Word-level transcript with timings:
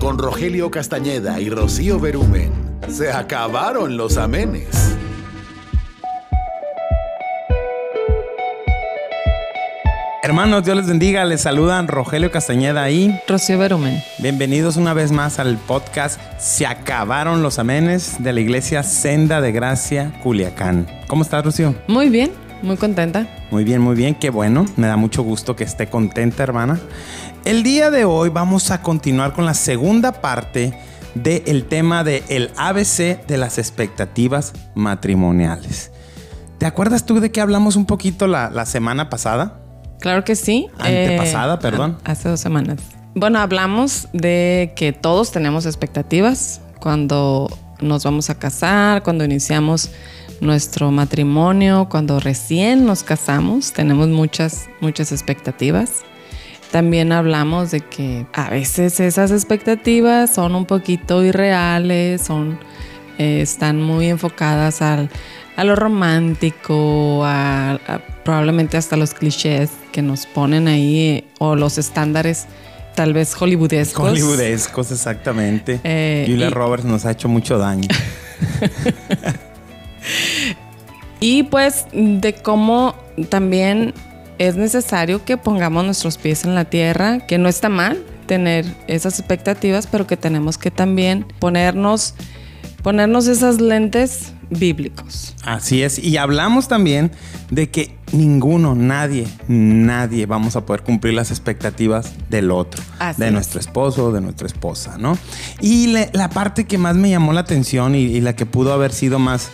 con 0.00 0.18
Rogelio 0.18 0.70
Castañeda 0.70 1.40
y 1.40 1.50
Rocío 1.50 2.00
Berumen. 2.00 2.50
Se 2.88 3.12
acabaron 3.12 3.96
los 3.98 4.16
amenes. 4.16 4.96
Hermanos, 10.22 10.64
Dios 10.64 10.76
les 10.78 10.86
bendiga. 10.86 11.24
Les 11.24 11.42
saludan 11.42 11.86
Rogelio 11.86 12.30
Castañeda 12.30 12.90
y 12.90 13.20
Rocío 13.28 13.58
Berumen. 13.58 14.02
Bienvenidos 14.18 14.76
una 14.76 14.94
vez 14.94 15.12
más 15.12 15.38
al 15.38 15.58
podcast 15.58 16.20
Se 16.38 16.66
acabaron 16.66 17.42
los 17.42 17.58
amenes 17.58 18.22
de 18.22 18.32
la 18.32 18.40
iglesia 18.40 18.82
Senda 18.82 19.40
de 19.40 19.52
Gracia, 19.52 20.12
Culiacán. 20.22 20.86
¿Cómo 21.08 21.22
estás, 21.22 21.44
Rocío? 21.44 21.74
Muy 21.88 22.08
bien, 22.08 22.32
muy 22.62 22.76
contenta. 22.76 23.26
Muy 23.50 23.64
bien, 23.64 23.80
muy 23.80 23.94
bien. 23.96 24.14
Qué 24.14 24.30
bueno. 24.30 24.66
Me 24.76 24.86
da 24.86 24.96
mucho 24.96 25.22
gusto 25.22 25.56
que 25.56 25.64
esté 25.64 25.88
contenta, 25.88 26.42
hermana. 26.42 26.78
El 27.44 27.62
día 27.62 27.90
de 27.90 28.04
hoy 28.04 28.28
vamos 28.28 28.70
a 28.70 28.82
continuar 28.82 29.32
con 29.32 29.46
la 29.46 29.54
segunda 29.54 30.12
parte 30.20 30.78
del 31.14 31.64
tema 31.64 32.04
de 32.04 32.22
el 32.28 32.50
ABC 32.56 33.26
de 33.26 33.36
las 33.38 33.58
expectativas 33.58 34.52
matrimoniales. 34.74 35.90
¿Te 36.58 36.66
acuerdas 36.66 37.06
tú 37.06 37.20
de 37.20 37.32
que 37.32 37.40
hablamos 37.40 37.76
un 37.76 37.86
poquito 37.86 38.26
la, 38.26 38.50
la 38.50 38.66
semana 38.66 39.08
pasada? 39.08 39.60
Claro 40.00 40.24
que 40.24 40.36
sí. 40.36 40.68
Antepasada, 40.78 41.54
Eh, 41.54 41.58
perdón. 41.60 41.98
Hace 42.04 42.28
dos 42.28 42.40
semanas. 42.40 42.78
Bueno, 43.14 43.40
hablamos 43.40 44.08
de 44.12 44.72
que 44.76 44.92
todos 44.92 45.32
tenemos 45.32 45.66
expectativas 45.66 46.60
cuando 46.78 47.48
nos 47.80 48.04
vamos 48.04 48.30
a 48.30 48.38
casar, 48.38 49.02
cuando 49.02 49.24
iniciamos 49.24 49.90
nuestro 50.40 50.90
matrimonio, 50.90 51.86
cuando 51.90 52.18
recién 52.20 52.86
nos 52.86 53.02
casamos, 53.02 53.72
tenemos 53.72 54.08
muchas, 54.08 54.68
muchas 54.80 55.12
expectativas. 55.12 55.90
También 56.70 57.12
hablamos 57.12 57.70
de 57.72 57.80
que 57.80 58.26
a 58.32 58.48
veces 58.50 59.00
esas 59.00 59.30
expectativas 59.32 60.32
son 60.32 60.54
un 60.54 60.66
poquito 60.66 61.22
irreales, 61.24 62.22
son, 62.22 62.58
eh, 63.18 63.40
están 63.42 63.82
muy 63.82 64.06
enfocadas 64.06 64.80
al, 64.80 65.10
a 65.56 65.64
lo 65.64 65.74
romántico, 65.76 67.24
a, 67.24 67.72
a 67.72 67.98
probablemente 68.24 68.76
hasta 68.76 68.96
los 68.96 69.14
clichés 69.14 69.70
que 69.92 70.00
nos 70.02 70.26
ponen 70.26 70.68
ahí 70.68 71.26
o 71.40 71.56
los 71.56 71.76
estándares 71.76 72.46
tal 72.94 73.12
vez 73.14 73.34
hollywoodescos. 73.34 74.08
Hollywoodescos, 74.10 74.92
exactamente. 74.92 75.80
Eh, 75.84 76.24
Julia 76.28 76.46
y- 76.46 76.50
Roberts 76.50 76.84
nos 76.84 77.04
ha 77.04 77.10
hecho 77.10 77.28
mucho 77.28 77.58
daño. 77.58 77.88
Y 81.20 81.42
pues 81.44 81.86
de 81.92 82.34
cómo 82.42 82.94
también 83.28 83.92
es 84.38 84.56
necesario 84.56 85.24
que 85.24 85.36
pongamos 85.36 85.84
nuestros 85.84 86.16
pies 86.16 86.44
en 86.44 86.54
la 86.54 86.64
tierra, 86.64 87.26
que 87.26 87.36
no 87.38 87.48
está 87.48 87.68
mal 87.68 88.02
tener 88.26 88.64
esas 88.86 89.18
expectativas, 89.18 89.86
pero 89.86 90.06
que 90.06 90.16
tenemos 90.16 90.56
que 90.56 90.70
también 90.70 91.26
ponernos, 91.40 92.14
ponernos 92.82 93.26
esas 93.26 93.60
lentes 93.60 94.32
bíblicos. 94.48 95.34
Así 95.44 95.82
es. 95.82 95.98
Y 95.98 96.16
hablamos 96.16 96.68
también 96.68 97.10
de 97.50 97.70
que 97.70 97.96
ninguno, 98.12 98.74
nadie, 98.74 99.26
nadie 99.48 100.26
vamos 100.26 100.56
a 100.56 100.64
poder 100.64 100.82
cumplir 100.82 101.14
las 101.14 101.30
expectativas 101.30 102.12
del 102.30 102.50
otro, 102.50 102.82
Así 102.98 103.20
de 103.20 103.26
es. 103.28 103.32
nuestro 103.32 103.60
esposo, 103.60 104.10
de 104.10 104.20
nuestra 104.22 104.46
esposa, 104.46 104.96
¿no? 104.98 105.18
Y 105.60 105.88
le- 105.88 106.10
la 106.14 106.30
parte 106.30 106.64
que 106.64 106.78
más 106.78 106.96
me 106.96 107.10
llamó 107.10 107.32
la 107.32 107.40
atención 107.40 107.94
y, 107.94 107.98
y 108.04 108.20
la 108.20 108.34
que 108.34 108.46
pudo 108.46 108.72
haber 108.72 108.92
sido 108.92 109.18
más, 109.18 109.50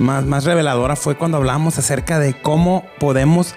más, 0.00 0.24
más 0.24 0.44
reveladora 0.44 0.96
fue 0.96 1.16
cuando 1.16 1.36
hablamos 1.36 1.78
acerca 1.78 2.18
de 2.18 2.34
cómo 2.34 2.84
podemos 2.98 3.54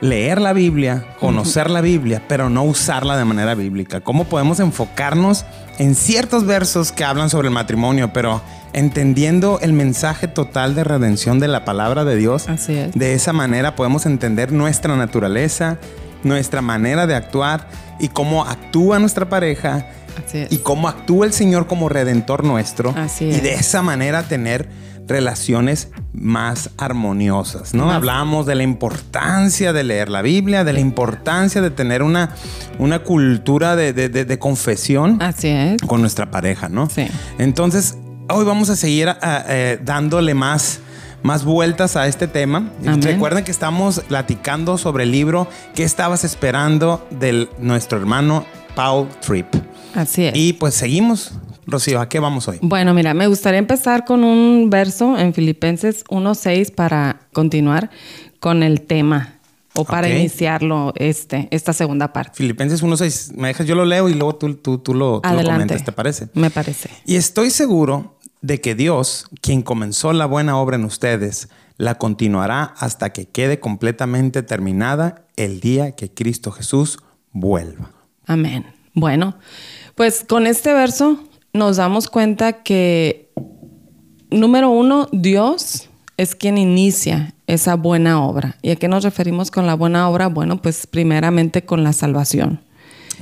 leer 0.00 0.40
la 0.40 0.52
Biblia, 0.52 1.06
conocer 1.18 1.70
la 1.70 1.80
Biblia, 1.80 2.22
pero 2.28 2.50
no 2.50 2.62
usarla 2.64 3.16
de 3.16 3.24
manera 3.24 3.54
bíblica. 3.54 4.00
¿Cómo 4.00 4.24
podemos 4.24 4.60
enfocarnos 4.60 5.44
en 5.78 5.94
ciertos 5.94 6.44
versos 6.46 6.92
que 6.92 7.04
hablan 7.04 7.30
sobre 7.30 7.48
el 7.48 7.54
matrimonio, 7.54 8.12
pero 8.12 8.42
entendiendo 8.72 9.58
el 9.62 9.72
mensaje 9.72 10.28
total 10.28 10.74
de 10.74 10.84
redención 10.84 11.40
de 11.40 11.48
la 11.48 11.64
palabra 11.64 12.04
de 12.04 12.16
Dios? 12.16 12.48
Así 12.48 12.74
es. 12.76 12.92
De 12.92 13.14
esa 13.14 13.32
manera 13.32 13.76
podemos 13.76 14.04
entender 14.04 14.52
nuestra 14.52 14.94
naturaleza, 14.96 15.78
nuestra 16.22 16.60
manera 16.60 17.06
de 17.06 17.14
actuar 17.14 17.68
y 17.98 18.08
cómo 18.08 18.44
actúa 18.44 18.98
nuestra 18.98 19.28
pareja 19.28 19.86
Así 20.26 20.38
es. 20.38 20.52
y 20.52 20.58
cómo 20.58 20.88
actúa 20.88 21.24
el 21.26 21.32
Señor 21.32 21.66
como 21.66 21.88
redentor 21.88 22.44
nuestro. 22.44 22.92
Así 22.96 23.26
y 23.26 23.30
es. 23.34 23.42
de 23.42 23.54
esa 23.54 23.80
manera 23.80 24.22
tener 24.24 24.68
relaciones 25.06 25.88
más 26.12 26.70
armoniosas, 26.78 27.74
¿no? 27.74 27.86
Más- 27.86 27.96
Hablamos 27.96 28.46
de 28.46 28.54
la 28.54 28.62
importancia 28.62 29.72
de 29.72 29.84
leer 29.84 30.08
la 30.08 30.22
Biblia, 30.22 30.64
de 30.64 30.72
la 30.72 30.80
importancia 30.80 31.60
de 31.60 31.70
tener 31.70 32.02
una, 32.02 32.30
una 32.78 33.00
cultura 33.00 33.76
de, 33.76 33.92
de- 33.92 34.08
de- 34.08 34.24
de 34.24 34.38
confesión 34.38 35.20
Así 35.22 35.48
es. 35.48 35.82
con 35.82 36.00
nuestra 36.00 36.30
pareja, 36.30 36.68
¿no? 36.68 36.88
Sí. 36.88 37.06
Entonces, 37.38 37.96
hoy 38.30 38.44
vamos 38.44 38.70
a 38.70 38.76
seguir 38.76 39.08
ah, 39.08 39.44
eh, 39.48 39.78
dándole 39.84 40.32
más, 40.34 40.80
más 41.22 41.44
vueltas 41.44 41.96
a 41.96 42.06
este 42.06 42.26
tema. 42.28 42.70
Amén. 42.86 43.02
Recuerden 43.02 43.44
que 43.44 43.50
estamos 43.50 44.00
platicando 44.08 44.78
sobre 44.78 45.04
el 45.04 45.12
libro 45.12 45.48
que 45.74 45.84
estabas 45.84 46.24
esperando 46.24 47.06
de 47.10 47.48
nuestro 47.58 47.98
hermano 47.98 48.46
Paul 48.74 49.08
Tripp. 49.20 49.54
Así 49.94 50.24
es. 50.24 50.32
Y 50.34 50.54
pues 50.54 50.74
seguimos. 50.74 51.32
Rocío, 51.66 52.00
¿a 52.00 52.08
qué 52.08 52.20
vamos 52.20 52.48
hoy? 52.48 52.58
Bueno, 52.62 52.94
mira, 52.94 53.14
me 53.14 53.26
gustaría 53.26 53.58
empezar 53.58 54.04
con 54.04 54.24
un 54.24 54.70
verso 54.70 55.18
en 55.18 55.34
Filipenses 55.34 56.04
1.6 56.06 56.74
para 56.74 57.20
continuar 57.32 57.90
con 58.40 58.62
el 58.62 58.82
tema 58.82 59.40
o 59.74 59.84
para 59.84 60.08
iniciarlo 60.08 60.92
este, 60.96 61.48
esta 61.50 61.72
segunda 61.72 62.12
parte. 62.12 62.32
Filipenses 62.36 62.82
1.6. 62.82 63.34
Me 63.34 63.48
dejas, 63.48 63.66
yo 63.66 63.74
lo 63.74 63.84
leo 63.84 64.08
y 64.08 64.14
luego 64.14 64.36
tú, 64.36 64.54
tú, 64.54 64.78
tú 64.78 64.94
lo, 64.94 65.20
tú 65.20 65.28
lo 65.30 65.42
comentas, 65.42 65.84
¿te 65.84 65.92
parece? 65.92 66.28
Me 66.34 66.50
parece. 66.50 66.90
Y 67.04 67.16
estoy 67.16 67.50
seguro 67.50 68.18
de 68.40 68.60
que 68.60 68.74
Dios, 68.74 69.26
quien 69.40 69.62
comenzó 69.62 70.12
la 70.12 70.26
buena 70.26 70.56
obra 70.58 70.76
en 70.76 70.84
ustedes, 70.84 71.48
la 71.76 71.96
continuará 71.96 72.74
hasta 72.78 73.12
que 73.12 73.26
quede 73.26 73.58
completamente 73.58 74.42
terminada 74.42 75.26
el 75.36 75.60
día 75.60 75.92
que 75.92 76.12
Cristo 76.12 76.52
Jesús 76.52 76.98
vuelva. 77.32 77.90
Amén. 78.26 78.66
Bueno, 78.94 79.36
pues 79.96 80.24
con 80.28 80.46
este 80.46 80.72
verso 80.72 81.18
nos 81.54 81.76
damos 81.76 82.08
cuenta 82.08 82.64
que, 82.64 83.30
número 84.30 84.68
uno, 84.68 85.08
Dios 85.12 85.88
es 86.16 86.34
quien 86.34 86.58
inicia 86.58 87.34
esa 87.46 87.76
buena 87.76 88.22
obra. 88.22 88.56
¿Y 88.60 88.70
a 88.70 88.76
qué 88.76 88.88
nos 88.88 89.04
referimos 89.04 89.50
con 89.50 89.66
la 89.66 89.74
buena 89.74 90.08
obra? 90.10 90.26
Bueno, 90.26 90.60
pues 90.60 90.86
primeramente 90.86 91.64
con 91.64 91.82
la 91.82 91.92
salvación. 91.92 92.60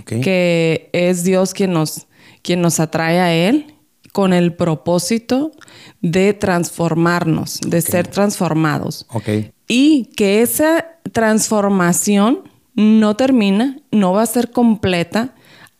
que 0.05 0.89
es 0.93 1.23
Dios 1.23 1.53
quien 1.53 1.73
nos, 1.73 2.07
quien 2.41 2.63
nos 2.63 2.81
atrae 2.81 3.21
a 3.21 3.33
Él 3.33 3.75
con 4.13 4.33
el 4.33 4.55
propósito 4.55 5.53
de 6.01 6.33
transformarnos, 6.33 7.61
de 7.61 7.81
ser 7.83 8.09
transformados. 8.09 9.07
Y 9.69 10.07
que 10.17 10.43
esa 10.43 10.87
transformación 11.13 12.41
no 12.75 13.17
termina, 13.17 13.79
no 13.91 14.13
va 14.13 14.23
a 14.23 14.27
ser 14.27 14.51
completa 14.51 15.35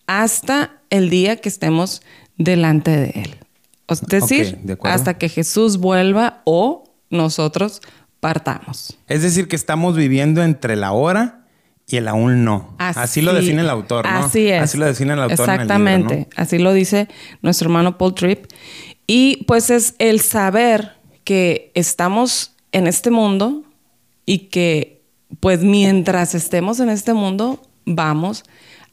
hasta 0.07 0.83
el 0.91 1.09
día 1.09 1.37
que 1.37 1.49
estemos 1.49 2.03
delante 2.37 2.91
de 2.91 3.11
Él. 3.15 3.37
Es 3.89 4.01
decir, 4.03 4.59
de 4.63 4.79
hasta 4.85 5.19
que 5.19 5.29
Jesús 5.29 5.79
vuelva 5.79 6.41
o 6.45 6.85
nosotros 7.11 7.83
partamos. 8.21 8.97
Es 9.09 9.23
decir, 9.23 9.49
que 9.49 9.57
estamos 9.57 9.97
viviendo 9.97 10.43
entre 10.43 10.77
la 10.77 10.93
hora 10.93 11.47
y 11.87 11.97
el 11.97 12.09
aún 12.09 12.45
no. 12.45 12.75
Así, 12.79 13.21
lo 13.21 13.35
define 13.35 13.63
el 13.63 13.71
autor, 13.71 14.07
¿no? 14.07 14.25
Así 14.25 14.49
es. 14.49 14.63
Así 14.63 14.79
lo 14.79 14.87
define 14.87 15.13
el 15.13 15.21
autor. 15.21 15.49
en 15.49 15.61
el 15.61 15.61
libro, 15.61 15.75
Exactamente. 15.75 16.17
¿no? 16.17 16.27
Así 16.43 16.59
lo 16.59 16.73
dice 16.73 17.09
nuestro 17.43 17.67
hermano 17.67 17.99
Paul 17.99 18.15
Tripp. 18.15 18.47
Y 19.07 19.45
pues 19.47 19.71
es 19.71 19.95
el 19.99 20.21
saber 20.21 20.93
que 21.25 21.71
estamos 21.75 22.55
en 22.71 22.87
este 22.87 23.11
mundo 23.11 23.65
y 24.25 24.49
que 24.49 25.03
pues 25.41 25.63
mientras 25.63 26.35
estemos 26.35 26.81
en 26.81 26.89
este 26.89 27.15
mundo 27.15 27.61
vamos 27.85 28.45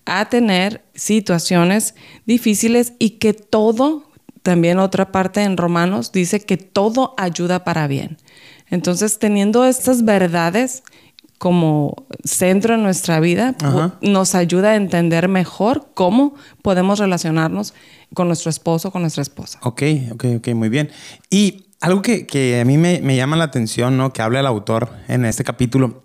a 0.09 0.30
tener 0.30 0.84
situaciones 0.94 1.96
difíciles 2.25 2.94
y 3.00 3.12
que 3.12 3.33
todo, 3.33 4.04
también 4.44 4.80
otra 4.80 5.12
parte 5.12 5.44
en 5.44 5.57
Romanos 5.57 6.12
dice 6.12 6.39
que 6.42 6.57
todo 6.57 7.13
ayuda 7.18 7.63
para 7.63 7.88
bien. 7.88 8.18
Entonces, 8.69 9.19
teniendo 9.19 9.66
estas 9.66 10.04
verdades 10.06 10.83
como 11.38 12.06
centro 12.25 12.75
en 12.75 12.83
nuestra 12.83 13.19
vida, 13.19 13.56
Ajá. 13.63 13.98
nos 14.01 14.36
ayuda 14.36 14.72
a 14.72 14.75
entender 14.75 15.30
mejor 15.30 15.88
cómo 15.94 16.36
podemos 16.62 17.00
relacionarnos 17.00 17.74
con 18.13 18.28
nuestro 18.28 18.50
esposo, 18.50 18.92
con 18.92 19.01
nuestra 19.01 19.22
esposa. 19.22 19.60
Ok, 19.63 19.81
ok, 20.12 20.25
ok, 20.38 20.48
muy 20.50 20.69
bien. 20.69 20.89
Y 21.30 21.66
algo 21.80 22.01
que, 22.01 22.28
que 22.28 22.60
a 22.60 22.66
mí 22.66 22.78
me, 22.78 23.00
me 23.01 23.16
llama 23.16 23.38
la 23.38 23.45
atención, 23.45 23.98
¿no? 23.98 24.12
Que 24.12 24.22
habla 24.22 24.42
el 24.42 24.48
autor 24.48 24.89
en 25.07 25.24
este 25.24 25.45
capítulo, 25.45 26.04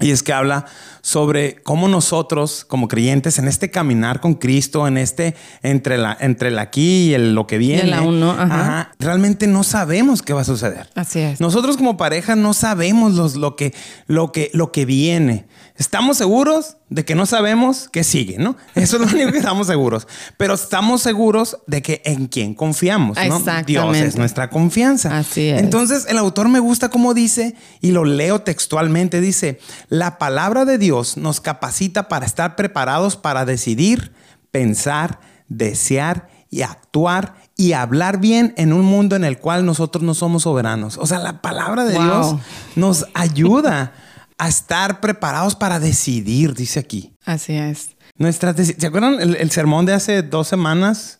y 0.00 0.10
es 0.12 0.22
que 0.22 0.32
habla 0.32 0.64
sobre 1.02 1.56
cómo 1.62 1.88
nosotros, 1.88 2.64
como 2.66 2.86
creyentes, 2.88 3.38
en 3.38 3.48
este 3.48 3.70
caminar 3.70 4.20
con 4.20 4.34
Cristo, 4.34 4.86
en 4.86 4.96
este 4.98 5.34
entre 5.62 5.98
la 5.98 6.16
entre 6.20 6.48
el 6.48 6.58
aquí 6.58 7.08
y 7.10 7.14
el 7.14 7.34
lo 7.34 7.46
que 7.46 7.58
viene, 7.58 7.82
el 7.82 7.92
aún 7.94 8.20
no, 8.20 8.30
ajá. 8.32 8.92
realmente 8.98 9.46
no 9.46 9.64
sabemos 9.64 10.22
qué 10.22 10.32
va 10.32 10.42
a 10.42 10.44
suceder. 10.44 10.88
Así 10.94 11.20
es. 11.20 11.40
Nosotros 11.40 11.76
como 11.76 11.96
pareja 11.96 12.36
no 12.36 12.54
sabemos 12.54 13.14
los- 13.14 13.36
lo, 13.36 13.56
que, 13.56 13.74
lo, 14.06 14.32
que, 14.32 14.50
lo 14.52 14.70
que 14.72 14.84
viene. 14.84 15.46
Estamos 15.78 16.18
seguros 16.18 16.76
de 16.90 17.04
que 17.04 17.14
no 17.14 17.24
sabemos 17.24 17.88
qué 17.92 18.02
sigue, 18.02 18.36
¿no? 18.36 18.56
Eso 18.74 18.96
es 18.96 19.02
lo 19.02 19.06
único 19.16 19.30
que 19.30 19.38
estamos 19.38 19.68
seguros. 19.68 20.08
Pero 20.36 20.54
estamos 20.54 21.02
seguros 21.02 21.58
de 21.68 21.82
que 21.82 22.02
en 22.04 22.26
quién 22.26 22.54
confiamos, 22.54 23.16
¿no? 23.28 23.40
Dios 23.64 23.96
es 23.96 24.16
nuestra 24.16 24.50
confianza. 24.50 25.16
Así 25.16 25.48
es. 25.48 25.62
Entonces, 25.62 26.06
el 26.08 26.18
autor 26.18 26.48
me 26.48 26.58
gusta 26.58 26.88
cómo 26.88 27.14
dice, 27.14 27.54
y 27.80 27.92
lo 27.92 28.04
leo 28.04 28.40
textualmente, 28.40 29.20
dice, 29.20 29.60
la 29.88 30.18
palabra 30.18 30.64
de 30.64 30.78
Dios 30.78 31.16
nos 31.16 31.40
capacita 31.40 32.08
para 32.08 32.26
estar 32.26 32.56
preparados 32.56 33.16
para 33.16 33.44
decidir, 33.44 34.12
pensar, 34.50 35.20
desear 35.46 36.28
y 36.50 36.62
actuar 36.62 37.36
y 37.56 37.74
hablar 37.74 38.18
bien 38.18 38.52
en 38.56 38.72
un 38.72 38.84
mundo 38.84 39.14
en 39.14 39.22
el 39.22 39.38
cual 39.38 39.64
nosotros 39.64 40.02
no 40.02 40.14
somos 40.14 40.42
soberanos. 40.42 40.98
O 40.98 41.06
sea, 41.06 41.20
la 41.20 41.40
palabra 41.40 41.84
de 41.84 41.94
Wow. 41.94 42.04
Dios 42.04 42.36
nos 42.74 43.06
ayuda 43.14 43.92
a 44.38 44.48
estar 44.48 45.00
preparados 45.00 45.54
para 45.56 45.80
decidir, 45.80 46.54
dice 46.54 46.78
aquí. 46.80 47.12
Así 47.24 47.54
es. 47.54 47.90
Nuestras 48.16 48.56
¿Se 48.56 48.86
acuerdan 48.86 49.20
el, 49.20 49.36
el 49.36 49.50
sermón 49.50 49.86
de 49.86 49.92
hace 49.94 50.22
dos 50.22 50.48
semanas? 50.48 51.18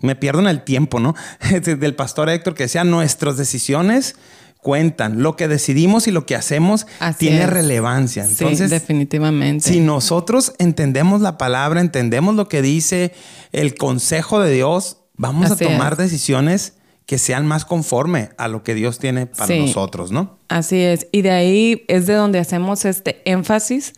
Me 0.00 0.16
pierdo 0.16 0.40
en 0.40 0.46
el 0.48 0.62
tiempo, 0.62 1.00
¿no? 1.00 1.14
Del 1.62 1.94
pastor 1.94 2.30
Héctor 2.30 2.54
que 2.54 2.62
decía, 2.64 2.84
nuestras 2.84 3.36
decisiones 3.36 4.16
cuentan. 4.58 5.22
Lo 5.22 5.36
que 5.36 5.48
decidimos 5.48 6.06
y 6.06 6.10
lo 6.10 6.24
que 6.26 6.36
hacemos 6.36 6.86
Así 7.00 7.18
tiene 7.26 7.42
es. 7.44 7.50
relevancia. 7.50 8.24
sí, 8.24 8.30
Entonces, 8.38 8.70
definitivamente. 8.70 9.66
si 9.68 9.80
nosotros 9.80 10.52
entendemos 10.58 11.20
la 11.20 11.36
palabra, 11.38 11.80
entendemos 11.80 12.34
lo 12.34 12.48
que 12.48 12.62
dice 12.62 13.12
el 13.52 13.74
consejo 13.74 14.40
de 14.40 14.52
Dios, 14.52 14.98
vamos 15.16 15.50
Así 15.50 15.64
a 15.64 15.68
tomar 15.68 15.92
es. 15.94 15.98
decisiones 15.98 16.74
que 17.10 17.18
sean 17.18 17.44
más 17.44 17.64
conforme 17.64 18.28
a 18.38 18.46
lo 18.46 18.62
que 18.62 18.72
Dios 18.72 19.00
tiene 19.00 19.26
para 19.26 19.48
Sí. 19.48 19.58
nosotros, 19.58 20.12
¿no? 20.12 20.38
Así 20.46 20.76
es. 20.76 21.08
Y 21.10 21.22
de 21.22 21.32
ahí 21.32 21.82
es 21.88 22.06
de 22.06 22.14
donde 22.14 22.38
hacemos 22.38 22.84
este 22.84 23.20
énfasis 23.24 23.94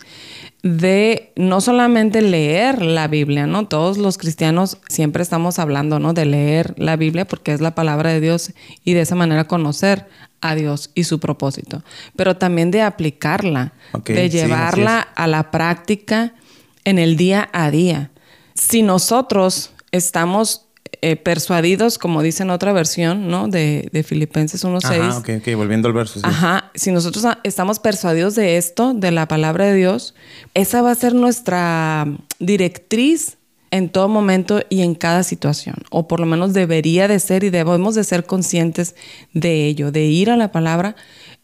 de 0.62 1.30
no 1.36 1.60
solamente 1.60 2.22
leer 2.22 2.80
la 2.80 3.08
Biblia, 3.08 3.46
¿no? 3.46 3.68
Todos 3.68 3.98
los 3.98 4.16
cristianos 4.16 4.78
siempre 4.88 5.22
estamos 5.22 5.58
hablando, 5.58 5.98
¿no? 5.98 6.14
De 6.14 6.24
leer 6.24 6.72
la 6.78 6.96
Biblia 6.96 7.26
porque 7.26 7.52
es 7.52 7.60
la 7.60 7.74
palabra 7.74 8.08
de 8.14 8.22
Dios 8.22 8.52
y 8.82 8.94
de 8.94 9.02
esa 9.02 9.14
manera 9.14 9.44
conocer 9.46 10.06
a 10.40 10.54
Dios 10.54 10.90
y 10.94 11.04
su 11.04 11.20
propósito. 11.20 11.82
Pero 12.16 12.38
también 12.38 12.70
de 12.70 12.80
aplicarla, 12.80 13.74
de 14.06 14.30
sí, 14.30 14.38
llevarla 14.38 15.00
a 15.00 15.26
la 15.26 15.50
práctica 15.50 16.32
en 16.86 16.98
el 16.98 17.18
día 17.18 17.50
a 17.52 17.70
día. 17.70 18.10
Si 18.54 18.80
nosotros 18.80 19.72
estamos 19.90 20.68
eh, 21.04 21.16
persuadidos, 21.16 21.99
como 21.99 22.22
dice 22.22 22.44
en 22.44 22.50
otra 22.50 22.72
versión, 22.72 23.26
¿no? 23.26 23.49
De, 23.49 23.88
de 23.90 24.04
Filipenses 24.04 24.64
1.6. 24.64 25.00
Ajá, 25.00 25.19
ok, 25.19 25.31
ok, 25.38 25.56
volviendo 25.56 25.88
al 25.88 25.94
verso. 25.94 26.20
sí. 26.20 26.25
Ajá, 26.25 26.70
si 26.76 26.93
nosotros 26.93 27.26
estamos 27.43 27.81
persuadidos 27.81 28.37
de 28.37 28.56
esto, 28.56 28.94
de 28.94 29.10
la 29.10 29.26
palabra 29.26 29.66
de 29.66 29.75
Dios, 29.75 30.14
esa 30.54 30.81
va 30.81 30.93
a 30.93 30.94
ser 30.94 31.14
nuestra 31.14 32.06
directriz 32.38 33.38
en 33.72 33.88
todo 33.88 34.08
momento 34.08 34.60
y 34.69 34.82
en 34.82 34.94
cada 34.94 35.25
situación, 35.25 35.75
o 35.90 36.06
por 36.06 36.20
lo 36.20 36.26
menos 36.26 36.52
debería 36.52 37.08
de 37.08 37.19
ser 37.19 37.43
y 37.43 37.50
debemos 37.50 37.96
de 37.96 38.05
ser 38.05 38.25
conscientes 38.25 38.94
de 39.32 39.66
ello, 39.66 39.90
de 39.90 40.05
ir 40.05 40.31
a 40.31 40.37
la 40.37 40.52
palabra 40.52 40.94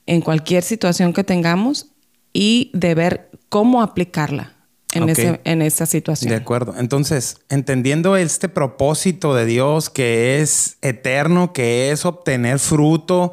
en 0.07 0.21
cualquier 0.21 0.63
situación 0.63 1.13
que 1.13 1.25
tengamos 1.25 1.89
y 2.33 2.71
de 2.75 2.95
ver 2.95 3.31
cómo 3.49 3.83
aplicarla 3.83 4.58
en, 4.99 5.05
Ok. 5.05 5.11
ese, 5.11 5.41
en 5.45 5.63
esa 5.63 5.87
situación. 5.87 6.31
De 6.31 6.37
acuerdo. 6.37 6.75
Entonces, 6.77 7.39
entendiendo 7.49 8.17
este 8.17 8.49
propósito 8.49 9.35
de 9.35 9.47
Dios 9.47 9.91
que 9.91 10.41
es 10.41 10.77
eterno, 10.83 11.53
que 11.53 11.91
es 11.91 12.05
obtener 12.05 12.59
fruto 12.59 13.33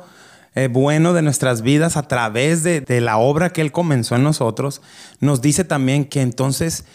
eh, 0.55 0.69
bueno 0.71 1.13
de 1.13 1.21
nuestras 1.21 1.61
vidas 1.61 1.97
a 1.97 2.07
través 2.07 2.63
de, 2.63 2.81
de 2.81 3.01
la 3.01 3.17
obra 3.17 3.51
que 3.51 3.61
Él 3.61 3.71
comenzó 3.71 4.15
en 4.15 4.23
nosotros, 4.23 4.81
nos 5.19 5.41
dice 5.41 5.65
también 5.65 6.05
que 6.05 6.21
entonces 6.21 6.85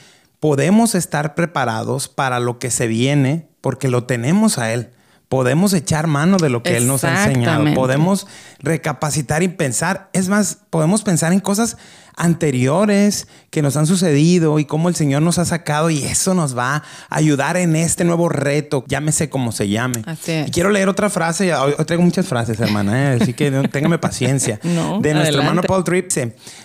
podemos 0.40 0.94
estar 0.94 1.34
preparados 1.34 2.08
para 2.08 2.40
lo 2.40 2.58
que 2.58 2.70
se 2.70 2.87
viene 2.87 3.49
porque 3.61 3.88
lo 3.88 4.05
tenemos 4.05 4.56
a 4.58 4.73
Él. 4.73 4.88
Podemos 5.31 5.73
echar 5.75 6.09
mano 6.09 6.38
de 6.38 6.49
lo 6.49 6.65
que 6.65 6.77
Él 6.77 6.88
nos 6.88 7.05
ha 7.05 7.25
enseñado. 7.25 7.73
Podemos 7.75 8.27
recapacitar 8.59 9.44
y 9.44 9.49
pensar. 9.49 10.11
Es 10.12 10.29
más, 10.29 10.59
podemos 10.71 11.05
pensar 11.05 11.32
en 11.32 11.38
cosas 11.38 11.77
anteriores 12.17 13.29
que 13.50 13.62
nos 13.62 13.77
han 13.77 13.87
sucedido 13.87 14.59
y 14.59 14.65
cómo 14.65 14.88
el 14.88 14.97
Señor 14.97 15.23
nos 15.23 15.38
ha 15.38 15.44
sacado 15.44 15.88
y 15.88 16.03
eso 16.03 16.35
nos 16.35 16.59
va 16.59 16.75
a 16.75 16.82
ayudar 17.11 17.56
en 17.56 17.77
este 17.77 18.03
nuevo 18.03 18.29
reto, 18.29 18.85
llámese 18.88 19.31
como 19.31 19.53
se 19.53 19.69
llame. 19.69 20.03
Así 20.05 20.32
es. 20.32 20.49
Y 20.49 20.50
quiero 20.50 20.71
leer 20.71 20.88
otra 20.88 21.11
frase, 21.11 21.55
hoy 21.55 21.75
traigo 21.87 22.03
muchas 22.03 22.26
frases, 22.26 22.59
hermana, 22.59 23.15
¿eh? 23.15 23.19
así 23.23 23.33
que 23.33 23.53
téngame 23.69 23.99
paciencia. 23.99 24.59
No, 24.71 25.00
de 25.00 25.15
nuestro 25.15 25.43
hermano. 25.43 25.62
Paul 25.62 25.85
Tripp 25.85 26.11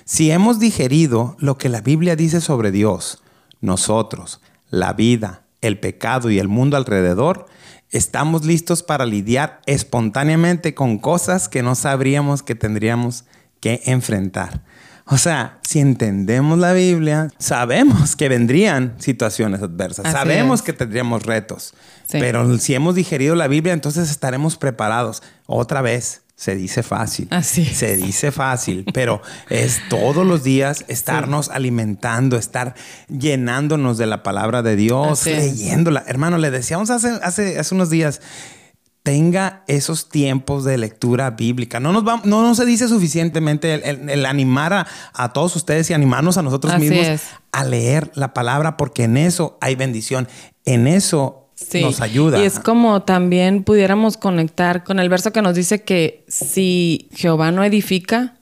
si 0.05 0.31
hemos 0.31 0.59
digerido 0.59 1.37
lo 1.39 1.59
que 1.59 1.69
la 1.69 1.81
Biblia 1.81 2.15
dice 2.15 2.41
sobre 2.41 2.71
Dios, 2.71 3.21
nosotros, 3.61 4.41
la 4.71 4.93
vida, 4.93 5.43
el 5.61 5.79
pecado 5.79 6.31
y 6.31 6.39
el 6.39 6.47
mundo 6.47 6.77
alrededor, 6.77 7.45
estamos 7.91 8.45
listos 8.45 8.83
para 8.83 9.05
lidiar 9.05 9.61
espontáneamente 9.65 10.73
con 10.73 10.97
cosas 10.97 11.47
que 11.49 11.63
no 11.63 11.75
sabríamos 11.75 12.43
que 12.43 12.55
tendríamos 12.55 13.25
que 13.59 13.81
enfrentar. 13.85 14.63
O 15.07 15.17
sea, 15.19 15.59
si 15.61 15.79
entendemos 15.79 16.57
la 16.57 16.73
Biblia, 16.73 17.29
sabemos 17.37 18.15
que 18.15 18.27
vendrían 18.27 18.95
situaciones 18.97 19.61
adversas, 19.61 20.05
Así 20.07 20.15
sabemos 20.15 20.59
es. 20.61 20.65
que 20.65 20.73
tendríamos 20.73 21.23
retos, 21.23 21.75
Sí. 22.07 22.17
pero 22.19 22.57
si 22.57 22.73
hemos 22.73 22.95
digerido 22.95 23.35
la 23.35 23.47
Biblia, 23.47 23.73
entonces 23.73 24.09
estaremos 24.09 24.57
preparados. 24.57 25.21
Otra 25.45 25.81
vez, 25.81 26.23
se 26.35 26.55
dice 26.55 26.83
fácil. 26.83 27.27
Así 27.31 27.61
es. 27.61 27.77
Se 27.77 27.95
dice 27.95 28.31
fácil, 28.31 28.85
pero 28.93 29.21
es 29.49 29.79
todos 29.89 30.25
los 30.27 30.43
días 30.43 30.83
estarnos 30.89 31.49
alimentando, 31.49 32.35
estar 32.37 32.75
llenándonos 33.07 33.97
de 33.97 34.05
la 34.05 34.21
palabra 34.23 34.61
de 34.61 34.75
Dios, 34.75 35.25
leyéndola. 35.25 36.03
Hermano, 36.07 36.37
le 36.37 36.51
decíamos 36.51 36.89
hace, 36.89 37.09
hace, 37.23 37.57
hace 37.57 37.73
unos 37.75 37.89
días, 37.89 38.21
tenga 39.03 39.63
esos 39.67 40.09
tiempos 40.09 40.63
de 40.65 40.77
lectura 40.79 41.29
bíblica. 41.31 41.79
No 41.79 41.93
nos, 41.93 42.05
va- 42.07 42.21
no, 42.23 42.41
no 42.41 42.55
se 42.55 42.65
dice 42.65 42.87
suficientemente 42.87 43.75
el, 43.75 43.83
el- 43.83 44.09
el 44.09 44.25
animar 44.25 44.73
a, 44.73 44.87
a 45.13 45.31
todos 45.31 45.55
ustedes 45.55 45.89
y 45.89 45.93
animarnos 45.93 46.37
a 46.37 46.41
nosotros 46.41 46.73
Así 46.73 46.81
mismos 46.89 47.05
es. 47.07 47.21
a 47.51 47.63
leer 47.65 48.11
la 48.15 48.33
palabra, 48.33 48.77
porque 48.77 49.03
en 49.03 49.17
eso 49.17 49.57
hay 49.61 49.75
bendición, 49.75 50.27
en 50.65 50.87
eso 50.87 51.44
Sí. 51.55 51.81
nos 51.81 52.01
ayuda. 52.01 52.41
Y 52.41 52.45
es 52.45 52.59
como 52.59 53.01
también 53.03 53.63
pudiéramos 53.63 54.17
conectar 54.17 54.83
con 54.83 54.99
el 54.99 55.07
verso 55.09 55.31
que 55.31 55.41
nos 55.41 55.55
dice 55.55 55.83
que 55.83 56.23
si 56.27 57.07
Jehová 57.15 57.51
no 57.51 57.63
edifica 57.63 58.35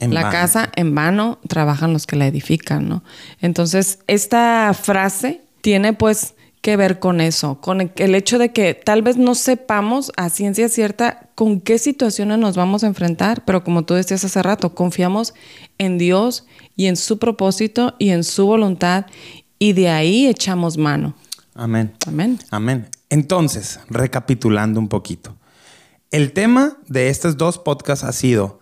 En 0.00 0.12
la 0.14 0.22
vano. 0.24 0.32
casa, 0.32 0.70
en 0.76 0.94
vano 0.94 1.38
trabajan 1.48 1.92
los 1.94 2.06
que 2.06 2.16
la 2.16 2.26
edifican, 2.26 2.88
¿no? 2.88 3.02
Entonces, 3.40 4.00
esta 4.06 4.72
frase 4.74 5.40
tiene 5.62 5.92
pues 5.94 6.34
que 6.60 6.76
ver 6.76 6.98
con 6.98 7.20
eso, 7.20 7.60
con 7.60 7.80
el- 7.80 7.92
el 7.96 8.14
hecho 8.14 8.36
de 8.38 8.52
que 8.52 8.74
tal 8.74 9.00
vez 9.02 9.16
no 9.16 9.34
sepamos 9.34 10.12
a 10.16 10.28
ciencia 10.28 10.68
cierta 10.68 11.28
con 11.36 11.60
qué 11.60 11.78
situaciones 11.78 12.38
nos 12.38 12.56
vamos 12.56 12.82
a 12.84 12.88
enfrentar, 12.88 13.44
pero 13.44 13.62
como 13.64 13.84
tú 13.84 13.94
decías 13.94 14.24
hace 14.24 14.42
rato, 14.42 14.74
confiamos 14.74 15.34
en 15.78 15.98
Dios 15.98 16.44
y 16.76 16.86
en 16.86 16.96
su 16.96 17.18
propósito 17.18 17.94
y 17.98 18.10
en 18.10 18.24
su 18.24 18.44
voluntad 18.44 19.06
y 19.60 19.72
de 19.72 19.88
ahí 19.88 20.26
echamos 20.26 20.76
mano. 20.76 21.14
Amén. 21.58 21.92
Amén. 22.06 22.38
Amén. 22.52 22.88
Entonces, 23.10 23.80
recapitulando 23.90 24.78
un 24.78 24.88
poquito. 24.88 25.36
El 26.12 26.32
tema 26.32 26.78
de 26.86 27.08
estos 27.08 27.36
dos 27.36 27.58
podcasts 27.58 28.04
ha 28.04 28.12
sido 28.12 28.60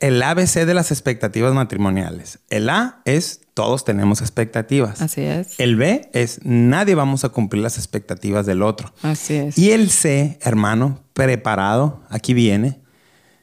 el 0.00 0.22
ABC 0.22 0.64
de 0.64 0.72
las 0.72 0.90
expectativas 0.90 1.52
matrimoniales. 1.52 2.38
El 2.48 2.70
A 2.70 3.02
es 3.04 3.42
todos 3.52 3.84
tenemos 3.84 4.22
expectativas. 4.22 5.02
Así 5.02 5.20
es. 5.20 5.60
El 5.60 5.76
B 5.76 6.08
es 6.14 6.40
nadie 6.42 6.94
vamos 6.94 7.22
a 7.24 7.28
cumplir 7.28 7.62
las 7.62 7.76
expectativas 7.76 8.46
del 8.46 8.62
otro. 8.62 8.94
Así 9.02 9.34
es. 9.34 9.58
Y 9.58 9.72
el 9.72 9.90
C, 9.90 10.38
hermano, 10.40 11.00
preparado, 11.12 12.02
aquí 12.08 12.32
viene. 12.32 12.80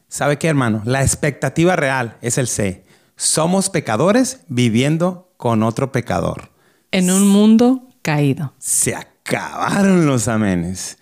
¿Sabe 0.07 0.39
qué, 0.39 0.47
hermano? 0.47 0.81
La 0.83 1.03
expectativa 1.03 1.75
real 1.75 2.17
es 2.21 2.39
el 2.39 2.47
C. 2.47 2.85
Somos 3.17 3.69
pecadores 3.69 4.39
viviendo 4.47 5.31
con 5.37 5.61
otro 5.61 5.91
pecador. 5.91 6.49
En 6.91 7.11
un 7.11 7.27
mundo 7.27 7.85
caído. 8.05 8.53
Se 8.59 8.95
acabaron 8.95 10.05
los 10.05 10.27
amenes. 10.27 10.99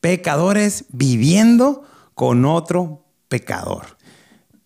Pecadores 0.00 0.86
viviendo 0.90 1.84
con 2.14 2.44
otro 2.44 3.04
pecador. 3.28 3.96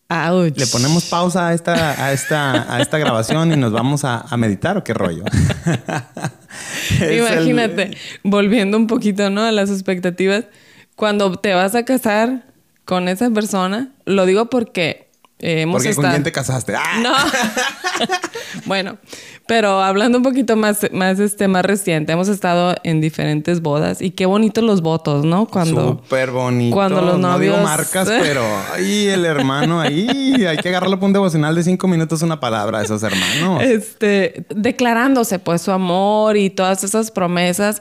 Ouch. 0.08 0.56
Le 0.56 0.66
ponemos 0.66 1.04
pausa 1.04 1.48
a 1.48 1.54
esta, 1.54 2.02
a 2.02 2.12
esta, 2.12 2.74
a 2.74 2.80
esta 2.80 2.96
grabación 2.96 3.52
y 3.52 3.56
nos 3.56 3.72
vamos 3.72 4.06
a, 4.06 4.20
a 4.22 4.36
meditar 4.38 4.78
o 4.78 4.82
qué 4.82 4.94
rollo. 4.94 5.24
El- 7.00 7.18
Imagínate, 7.18 7.96
volviendo 8.22 8.76
un 8.78 8.86
poquito, 8.86 9.28
¿no? 9.28 9.42
A 9.42 9.52
las 9.52 9.68
expectativas. 9.70 10.44
Cuando 10.96 11.32
te 11.36 11.52
vas 11.52 11.74
a 11.74 11.84
casar 11.84 12.46
con 12.86 13.08
esa 13.08 13.30
persona, 13.30 13.92
lo 14.06 14.24
digo 14.24 14.48
porque 14.48 15.07
eh, 15.40 15.62
hemos 15.62 15.82
Porque 15.82 15.94
con 15.94 16.10
quién 16.10 16.22
te 16.22 16.32
casaste. 16.32 16.74
¡Ah! 16.76 16.98
No. 17.00 17.12
bueno, 18.66 18.98
pero 19.46 19.80
hablando 19.80 20.18
un 20.18 20.24
poquito 20.24 20.56
más, 20.56 20.86
más, 20.92 21.18
este, 21.20 21.48
más 21.48 21.64
reciente, 21.64 22.12
hemos 22.12 22.28
estado 22.28 22.74
en 22.84 23.00
diferentes 23.00 23.62
bodas 23.62 24.02
y 24.02 24.10
qué 24.10 24.26
bonitos 24.26 24.62
los 24.64 24.82
votos, 24.82 25.24
¿no? 25.24 25.46
Cuando 25.46 26.00
Súper 26.02 26.30
bonito. 26.30 26.74
cuando 26.74 27.00
los 27.00 27.18
No 27.18 27.38
digo 27.38 27.56
novios- 27.56 27.64
marcas, 27.64 28.08
pero 28.08 28.42
ahí 28.74 29.06
el 29.06 29.24
hermano, 29.24 29.80
ahí 29.80 30.44
hay 30.46 30.56
que 30.58 30.68
agarrarlo 30.68 30.98
por 30.98 31.06
un 31.06 31.12
devocional 31.14 31.54
de 31.54 31.62
cinco 31.62 31.88
minutos 31.88 32.22
una 32.22 32.40
palabra 32.40 32.78
a 32.80 32.82
esos 32.82 33.02
hermanos. 33.02 33.62
este, 33.62 34.44
declarándose 34.54 35.38
pues 35.38 35.62
su 35.62 35.72
amor 35.72 36.36
y 36.36 36.50
todas 36.50 36.84
esas 36.84 37.10
promesas 37.10 37.80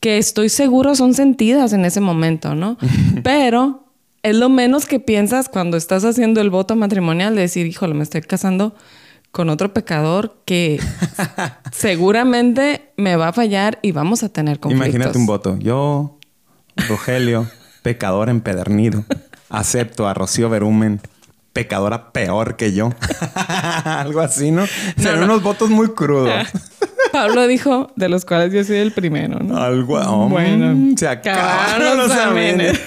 que 0.00 0.18
estoy 0.18 0.48
seguro 0.48 0.94
son 0.94 1.14
sentidas 1.14 1.72
en 1.72 1.84
ese 1.84 2.00
momento, 2.00 2.54
¿no? 2.54 2.76
Pero 3.24 3.87
es 4.22 4.36
lo 4.36 4.48
menos 4.48 4.86
que 4.86 5.00
piensas 5.00 5.48
cuando 5.48 5.76
estás 5.76 6.04
haciendo 6.04 6.40
el 6.40 6.50
voto 6.50 6.76
matrimonial 6.76 7.34
de 7.34 7.42
decir, 7.42 7.66
híjole, 7.66 7.94
me 7.94 8.02
estoy 8.02 8.22
casando 8.22 8.74
con 9.30 9.50
otro 9.50 9.72
pecador 9.72 10.42
que 10.44 10.80
seguramente 11.72 12.92
me 12.96 13.16
va 13.16 13.28
a 13.28 13.32
fallar 13.32 13.78
y 13.82 13.92
vamos 13.92 14.22
a 14.22 14.28
tener 14.28 14.58
conflictos. 14.58 14.94
Imagínate 14.94 15.18
un 15.18 15.26
voto. 15.26 15.58
Yo, 15.58 16.18
Rogelio, 16.88 17.46
pecador 17.82 18.28
empedernido, 18.28 19.04
acepto 19.48 20.08
a 20.08 20.14
Rocío 20.14 20.48
Berumen, 20.48 21.00
pecadora 21.52 22.12
peor 22.12 22.56
que 22.56 22.72
yo. 22.72 22.92
Algo 23.84 24.20
así, 24.20 24.50
¿no? 24.50 24.66
Serán 24.96 25.20
no. 25.20 25.26
unos 25.26 25.42
votos 25.42 25.70
muy 25.70 25.88
crudos. 25.88 26.46
Pablo 27.12 27.46
dijo, 27.46 27.92
de 27.96 28.08
los 28.08 28.24
cuales 28.24 28.52
yo 28.52 28.62
soy 28.64 28.76
el 28.76 28.92
primero, 28.92 29.38
¿no? 29.40 29.56
Algo. 29.56 29.98
oh, 29.98 30.28
Bueno, 30.28 30.74
mm, 30.74 30.96
se 30.96 31.08
acabaron 31.08 31.96
los 31.96 32.10
amenes. 32.10 32.80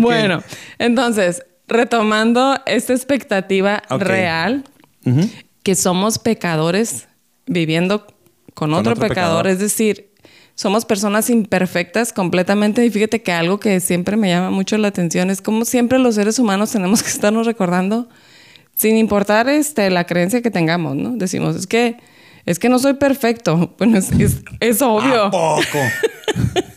Bueno, 0.00 0.42
entonces, 0.78 1.44
retomando 1.68 2.58
esta 2.66 2.92
expectativa 2.92 3.82
real, 3.90 4.64
que 5.62 5.74
somos 5.74 6.18
pecadores 6.18 7.08
viviendo 7.46 8.06
con, 8.54 8.72
otro, 8.72 8.92
otro 8.92 9.08
pecador, 9.08 9.42
pecador. 9.42 9.46
es 9.48 9.58
decir, 9.58 10.14
somos 10.54 10.84
personas 10.84 11.30
imperfectas 11.30 12.12
completamente. 12.12 12.84
Y 12.84 12.90
fíjate 12.90 13.22
que 13.22 13.32
algo 13.32 13.58
que 13.58 13.80
siempre 13.80 14.16
me 14.16 14.28
llama 14.28 14.50
mucho 14.50 14.78
la 14.78 14.88
atención 14.88 15.30
es 15.30 15.42
como 15.42 15.64
siempre 15.64 15.98
los 15.98 16.14
seres 16.14 16.38
humanos 16.38 16.70
tenemos 16.70 17.02
que 17.02 17.08
estarnos 17.08 17.46
recordando, 17.46 18.08
sin 18.76 18.96
importar 18.96 19.48
este, 19.48 19.90
la 19.90 20.04
creencia 20.04 20.42
que 20.42 20.50
tengamos, 20.50 20.96
¿no? 20.96 21.16
Decimos, 21.16 21.56
es 21.56 21.66
que, 21.66 21.96
es 22.46 22.58
que 22.58 22.68
no 22.68 22.78
soy 22.78 22.94
perfecto. 22.94 23.74
Bueno, 23.78 23.98
es, 23.98 24.10
es, 24.12 24.42
es 24.60 24.82
obvio. 24.82 25.24
¿A 25.24 25.30
poco? 25.30 25.78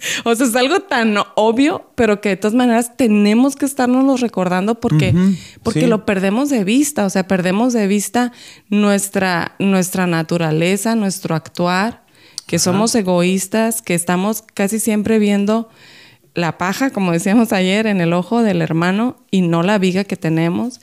O 0.24 0.34
sea, 0.34 0.46
es 0.46 0.56
algo 0.56 0.80
tan 0.80 1.16
obvio, 1.34 1.90
pero 1.94 2.20
que 2.20 2.30
de 2.30 2.36
todas 2.36 2.54
maneras 2.54 2.96
tenemos 2.96 3.56
que 3.56 3.66
estarnos 3.66 4.20
recordando 4.20 4.80
porque, 4.80 5.14
porque 5.62 5.82
sí. 5.82 5.86
lo 5.86 6.06
perdemos 6.06 6.50
de 6.50 6.64
vista. 6.64 7.04
O 7.04 7.10
sea, 7.10 7.26
perdemos 7.26 7.72
de 7.72 7.86
vista 7.86 8.32
nuestra, 8.68 9.54
nuestra 9.58 10.06
naturaleza, 10.06 10.94
nuestro 10.94 11.34
actuar, 11.34 12.04
que 12.46 12.58
somos 12.58 12.94
egoístas, 12.94 13.82
que 13.82 13.94
estamos 13.94 14.42
casi 14.54 14.78
siempre 14.78 15.18
viendo 15.18 15.68
la 16.34 16.56
paja, 16.56 16.90
como 16.90 17.12
decíamos 17.12 17.52
ayer, 17.52 17.86
en 17.86 18.00
el 18.00 18.12
ojo 18.12 18.42
del 18.42 18.62
hermano 18.62 19.16
y 19.30 19.42
no 19.42 19.62
la 19.62 19.78
viga 19.78 20.04
que 20.04 20.16
tenemos. 20.16 20.80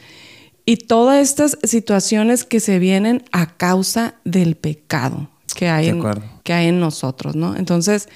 Y 0.65 0.77
todas 0.77 1.21
estas 1.21 1.57
situaciones 1.63 2.43
que 2.43 2.59
se 2.59 2.79
vienen 2.79 3.23
a 3.31 3.55
causa 3.55 4.15
del 4.25 4.55
pecado 4.55 5.29
que 5.55 5.69
hay, 5.69 5.87
en, 5.89 6.03
que 6.43 6.53
hay 6.53 6.67
en 6.67 6.79
nosotros, 6.79 7.35
¿no? 7.35 7.55
Entonces, 7.55 8.09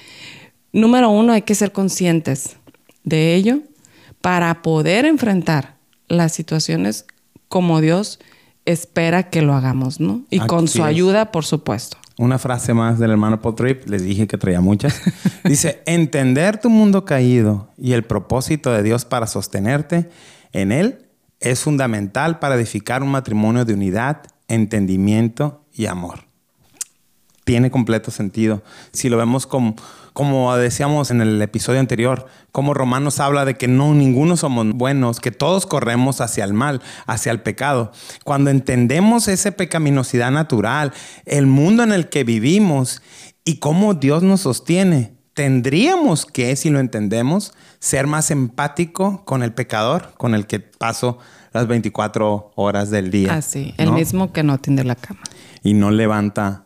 número 0.72 1.10
uno, 1.10 1.32
hay 1.32 1.42
que 1.42 1.54
ser 1.54 1.72
conscientes 1.72 2.56
de 3.04 3.34
ello 3.34 3.60
para 4.20 4.62
poder 4.62 5.06
enfrentar 5.06 5.76
las 6.08 6.32
situaciones 6.32 7.06
como 7.48 7.80
Dios 7.80 8.20
espera 8.64 9.30
que 9.30 9.42
lo 9.42 9.54
hagamos, 9.54 10.00
¿no? 10.00 10.22
Y 10.30 10.40
con 10.40 10.68
su 10.68 10.78
es. 10.78 10.84
ayuda, 10.84 11.32
por 11.32 11.44
supuesto. 11.44 11.96
Una 12.18 12.38
frase 12.38 12.74
más 12.74 12.98
del 12.98 13.10
hermano 13.10 13.40
Paul 13.40 13.54
Tripp, 13.54 13.88
les 13.88 14.02
dije 14.02 14.26
que 14.26 14.36
traía 14.36 14.60
muchas. 14.60 15.00
Dice, 15.44 15.82
entender 15.86 16.60
tu 16.60 16.68
mundo 16.68 17.04
caído 17.04 17.70
y 17.78 17.92
el 17.92 18.04
propósito 18.04 18.72
de 18.72 18.82
Dios 18.82 19.04
para 19.04 19.26
sostenerte 19.26 20.10
en 20.52 20.72
él 20.72 21.06
es 21.40 21.60
fundamental 21.60 22.38
para 22.38 22.56
edificar 22.56 23.02
un 23.02 23.10
matrimonio 23.10 23.64
de 23.64 23.74
unidad, 23.74 24.22
entendimiento 24.48 25.64
y 25.72 25.86
amor. 25.86 26.24
Tiene 27.44 27.70
completo 27.70 28.10
sentido. 28.10 28.62
Si 28.92 29.08
lo 29.08 29.16
vemos 29.16 29.46
como, 29.46 29.74
como 30.12 30.54
decíamos 30.56 31.10
en 31.10 31.20
el 31.20 31.40
episodio 31.40 31.80
anterior, 31.80 32.26
como 32.52 32.74
Romanos 32.74 33.20
habla 33.20 33.44
de 33.44 33.54
que 33.54 33.68
no, 33.68 33.94
ninguno 33.94 34.36
somos 34.36 34.66
buenos, 34.72 35.20
que 35.20 35.30
todos 35.30 35.66
corremos 35.66 36.20
hacia 36.20 36.44
el 36.44 36.52
mal, 36.52 36.82
hacia 37.06 37.32
el 37.32 37.40
pecado. 37.40 37.92
Cuando 38.24 38.50
entendemos 38.50 39.28
esa 39.28 39.52
pecaminosidad 39.52 40.30
natural, 40.30 40.92
el 41.26 41.46
mundo 41.46 41.82
en 41.82 41.92
el 41.92 42.08
que 42.08 42.24
vivimos 42.24 43.02
y 43.44 43.58
cómo 43.58 43.94
Dios 43.94 44.22
nos 44.22 44.42
sostiene, 44.42 45.14
tendríamos 45.34 46.26
que, 46.26 46.54
si 46.56 46.70
lo 46.70 46.80
entendemos, 46.80 47.52
ser 47.78 48.06
más 48.06 48.30
empático 48.30 49.24
con 49.24 49.42
el 49.42 49.52
pecador, 49.52 50.12
con 50.16 50.34
el 50.34 50.46
que 50.46 50.60
paso 50.60 51.18
las 51.52 51.66
24 51.66 52.52
horas 52.56 52.90
del 52.90 53.10
día. 53.10 53.34
Así, 53.34 53.74
el 53.78 53.86
¿no? 53.86 53.92
mismo 53.94 54.32
que 54.32 54.42
no 54.42 54.58
tiende 54.58 54.84
la 54.84 54.96
cama. 54.96 55.20
y 55.62 55.74
no 55.74 55.90
levanta 55.90 56.64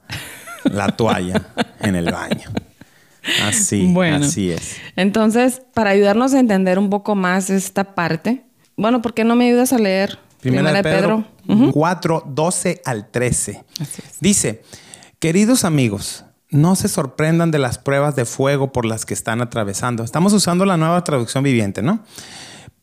la 0.65 0.89
toalla 0.89 1.47
en 1.81 1.95
el 1.95 2.11
baño. 2.11 2.51
Así, 3.45 3.87
Bueno. 3.93 4.25
así 4.27 4.51
es. 4.51 4.77
Entonces, 4.97 5.63
para 5.75 5.91
ayudarnos 5.91 6.35
a 6.35 6.41
entender 6.41 6.79
un 6.79 6.91
poco 6.91 7.15
más 7.15 7.51
esta 7.51 7.95
parte, 7.95 8.45
bueno, 8.77 9.03
¿por 9.03 9.15
qué 9.15 9.25
no 9.25 9.37
me 9.37 9.47
ayudas 9.49 9.73
a 9.73 9.79
leer? 9.79 10.19
Primera, 10.41 10.73
de 10.73 10.83
Pedro, 10.83 11.25
Ujú. 11.49 11.73
4, 11.73 12.25
12 12.27 12.83
al 12.85 13.11
13. 13.11 13.65
Así 13.81 14.03
es. 14.07 14.21
Dice, 14.21 14.63
queridos 15.19 15.65
amigos, 15.65 16.25
no 16.51 16.77
se 16.77 16.89
sorprendan 16.89 17.51
de 17.51 17.59
las 17.59 17.79
pruebas 17.79 18.15
de 18.15 18.27
fuego 18.27 18.71
por 18.73 18.85
las 18.85 19.07
que 19.07 19.15
están 19.15 19.41
atravesando. 19.41 20.05
Estamos 20.05 20.33
usando 20.35 20.67
la 20.67 20.77
nueva 20.77 21.03
traducción 21.03 21.43
viviente, 21.45 21.81
¿no? 21.83 22.05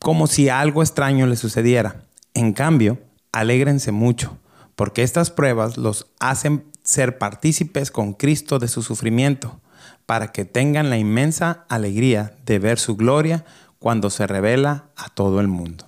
Como 0.00 0.26
si 0.26 0.48
algo 0.48 0.82
extraño 0.82 1.26
les 1.28 1.38
sucediera. 1.38 2.02
En 2.34 2.52
cambio, 2.52 2.98
alégrense 3.30 3.92
mucho, 3.92 4.36
porque 4.74 5.04
estas 5.04 5.30
pruebas 5.30 5.76
los 5.78 6.08
hacen 6.18 6.64
ser 6.82 7.16
partícipes 7.18 7.92
con 7.92 8.12
Cristo 8.12 8.58
de 8.58 8.66
su 8.66 8.82
sufrimiento, 8.82 9.60
para 10.06 10.32
que 10.32 10.44
tengan 10.44 10.90
la 10.90 10.98
inmensa 10.98 11.64
alegría 11.68 12.34
de 12.44 12.58
ver 12.58 12.78
su 12.78 12.96
gloria 12.96 13.44
cuando 13.78 14.10
se 14.10 14.26
revela 14.26 14.86
a 14.96 15.08
todo 15.08 15.40
el 15.40 15.48
mundo. 15.48 15.86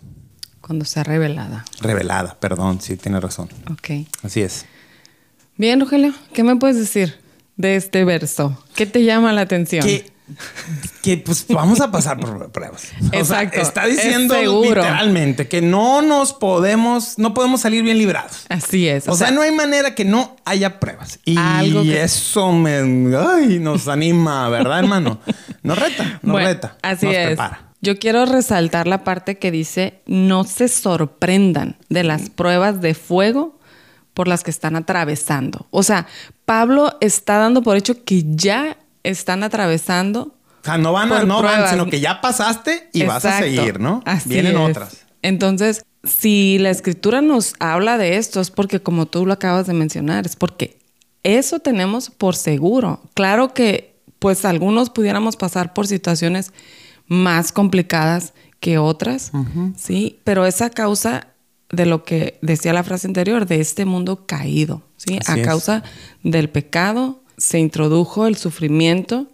Cuando 0.60 0.84
sea 0.84 1.04
revelada. 1.04 1.64
Revelada, 1.80 2.36
perdón, 2.40 2.80
sí, 2.80 2.96
tiene 2.96 3.20
razón. 3.20 3.48
Ok. 3.70 4.06
Así 4.22 4.40
es. 4.40 4.66
Bien, 5.56 5.78
Rogelio, 5.78 6.12
¿qué 6.32 6.42
me 6.42 6.56
puedes 6.56 6.76
decir 6.76 7.20
de 7.56 7.76
este 7.76 8.04
verso? 8.04 8.58
¿Qué 8.74 8.86
te 8.86 9.04
llama 9.04 9.32
la 9.32 9.42
atención? 9.42 9.84
Que, 9.84 10.10
que 11.02 11.18
pues 11.18 11.46
vamos 11.48 11.80
a 11.80 11.90
pasar 11.90 12.18
por 12.18 12.50
pruebas. 12.50 12.92
O 13.00 13.10
sea, 13.10 13.18
Exacto, 13.20 13.60
está 13.60 13.86
es 13.86 13.96
diciendo 13.96 14.34
literalmente 14.62 15.48
que 15.48 15.60
no 15.60 16.00
nos 16.02 16.32
podemos, 16.32 17.18
no 17.18 17.34
podemos 17.34 17.60
salir 17.60 17.82
bien 17.82 17.98
librados. 17.98 18.46
Así 18.48 18.88
es. 18.88 19.06
O, 19.08 19.14
sea, 19.16 19.30
no 19.30 19.42
hay 19.42 19.52
manera 19.52 19.94
que 19.94 20.04
no 20.04 20.36
haya 20.44 20.80
pruebas. 20.80 21.18
Y 21.24 21.36
Algo 21.36 21.82
que- 21.82 22.02
eso 22.02 22.52
me 22.52 22.78
ay, 23.16 23.58
nos 23.58 23.86
anima, 23.88 24.48
¿verdad, 24.48 24.78
hermano? 24.78 25.20
Nos 25.62 25.78
reta, 25.78 26.20
nos 26.22 26.32
Bueno, 26.32 26.48
reta. 26.48 26.78
Así 26.82 27.06
nos 27.06 27.14
es. 27.14 27.26
prepara. 27.26 27.60
Yo 27.82 27.98
quiero 27.98 28.24
resaltar 28.24 28.86
la 28.86 29.04
parte 29.04 29.36
que 29.38 29.50
dice, 29.50 30.00
no 30.06 30.44
se 30.44 30.68
sorprendan 30.68 31.76
de 31.90 32.02
las 32.02 32.30
pruebas 32.30 32.80
de 32.80 32.94
fuego 32.94 33.58
por 34.14 34.26
las 34.26 34.42
que 34.42 34.50
están 34.50 34.74
atravesando. 34.74 35.66
O 35.70 35.82
sea, 35.82 36.06
Pablo 36.46 36.96
está 37.02 37.36
dando 37.36 37.62
por 37.62 37.76
hecho 37.76 38.04
que 38.04 38.24
ya 38.26 38.78
están 39.04 39.44
atravesando. 39.44 40.34
O 40.62 40.64
sea, 40.64 40.78
no 40.78 40.92
van, 40.92 41.12
a, 41.12 41.22
no 41.24 41.42
van, 41.42 41.68
sino 41.70 41.86
que 41.86 42.00
ya 42.00 42.20
pasaste 42.20 42.88
y 42.92 43.04
vas 43.04 43.24
a 43.24 43.38
seguir, 43.38 43.78
¿no? 43.78 44.02
Así 44.06 44.30
Vienen 44.30 44.56
es. 44.56 44.70
otras. 44.70 45.04
Entonces, 45.22 45.84
si 46.02 46.58
la 46.58 46.70
escritura 46.70 47.20
nos 47.20 47.54
habla 47.60 47.98
de 47.98 48.16
esto, 48.16 48.40
es 48.40 48.50
porque, 48.50 48.80
como 48.80 49.06
tú 49.06 49.26
lo 49.26 49.34
acabas 49.34 49.66
de 49.66 49.74
mencionar, 49.74 50.26
es 50.26 50.36
porque 50.36 50.78
eso 51.22 51.60
tenemos 51.60 52.10
por 52.10 52.34
seguro. 52.34 53.02
Claro 53.14 53.54
que, 53.54 53.94
pues, 54.18 54.44
algunos 54.44 54.90
pudiéramos 54.90 55.36
pasar 55.36 55.74
por 55.74 55.86
situaciones 55.86 56.52
más 57.06 57.52
complicadas 57.52 58.32
que 58.60 58.78
otras, 58.78 59.32
¿sí? 59.76 60.18
Pero 60.24 60.46
es 60.46 60.62
a 60.62 60.70
causa 60.70 61.28
de 61.70 61.84
lo 61.84 62.04
que 62.04 62.38
decía 62.40 62.72
la 62.72 62.84
frase 62.84 63.06
anterior, 63.06 63.46
de 63.46 63.60
este 63.60 63.84
mundo 63.84 64.24
caído, 64.26 64.82
¿sí? 64.96 65.18
Así 65.20 65.32
a 65.32 65.42
es. 65.42 65.46
causa 65.46 65.82
del 66.22 66.48
pecado 66.48 67.23
se 67.36 67.58
introdujo 67.58 68.26
el 68.26 68.36
sufrimiento, 68.36 69.26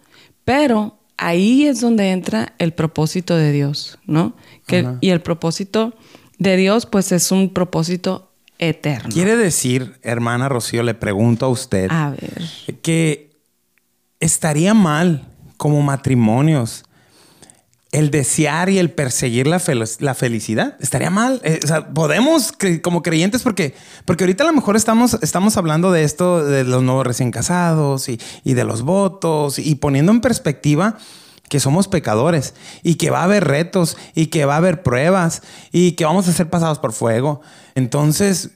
pero 0.45 0.97
ahí 1.17 1.65
es 1.65 1.81
donde 1.81 2.11
entra 2.11 2.53
el 2.57 2.73
propósito 2.73 3.35
de 3.35 3.51
Dios, 3.51 3.99
¿no? 4.05 4.35
Que- 4.67 4.87
y 5.01 5.09
el 5.09 5.21
propósito 5.21 5.93
de 6.39 6.57
Dios, 6.57 6.85
pues 6.85 7.11
es 7.11 7.31
un 7.31 7.49
propósito 7.53 8.31
eterno. 8.57 9.09
Quiere 9.11 9.35
decir, 9.35 9.99
hermana 10.01 10.49
Rocío, 10.49 10.83
le 10.83 10.93
pregunto 10.93 11.45
a 11.45 11.49
usted. 11.49 11.87
A 11.91 12.11
ver. 12.11 12.41
que 12.81 13.31
estaría 14.19 14.73
mal 14.73 15.27
como 15.57 15.81
matrimonios 15.81 16.83
el 17.91 18.09
desear 18.09 18.69
y 18.69 18.79
el 18.79 18.91
perseguir 18.91 19.47
la, 19.47 19.61
la 19.99 20.13
felicidad. 20.13 20.77
Estaría 20.79 21.09
mal. 21.09 21.41
Eh, 21.43 21.59
o 21.63 21.67
sea, 21.67 21.89
podemos 21.89 22.53
como 22.81 23.03
creyentes 23.03 23.43
porque, 23.43 23.75
porque 24.05 24.23
ahorita 24.23 24.43
a 24.43 24.47
lo 24.47 24.53
mejor 24.53 24.75
estamos, 24.77 25.17
estamos 25.21 25.57
hablando 25.57 25.91
de 25.91 26.03
esto, 26.03 26.45
de 26.45 26.63
los 26.63 26.83
nuevos 26.83 27.05
recién 27.05 27.31
casados 27.31 28.07
y, 28.07 28.19
y 28.43 28.53
de 28.53 28.63
los 28.63 28.83
votos 28.83 29.59
y 29.59 29.75
poniendo 29.75 30.11
en 30.11 30.21
perspectiva 30.21 30.97
que 31.49 31.59
somos 31.59 31.89
pecadores 31.89 32.53
y 32.81 32.95
que 32.95 33.09
va 33.09 33.19
a 33.19 33.23
haber 33.25 33.43
retos 33.43 33.97
y 34.15 34.27
que 34.27 34.45
va 34.45 34.53
a 34.53 34.57
haber 34.57 34.83
pruebas 34.83 35.41
y 35.73 35.93
que 35.93 36.05
vamos 36.05 36.29
a 36.29 36.31
ser 36.31 36.49
pasados 36.49 36.79
por 36.79 36.93
fuego. 36.93 37.41
Entonces, 37.75 38.51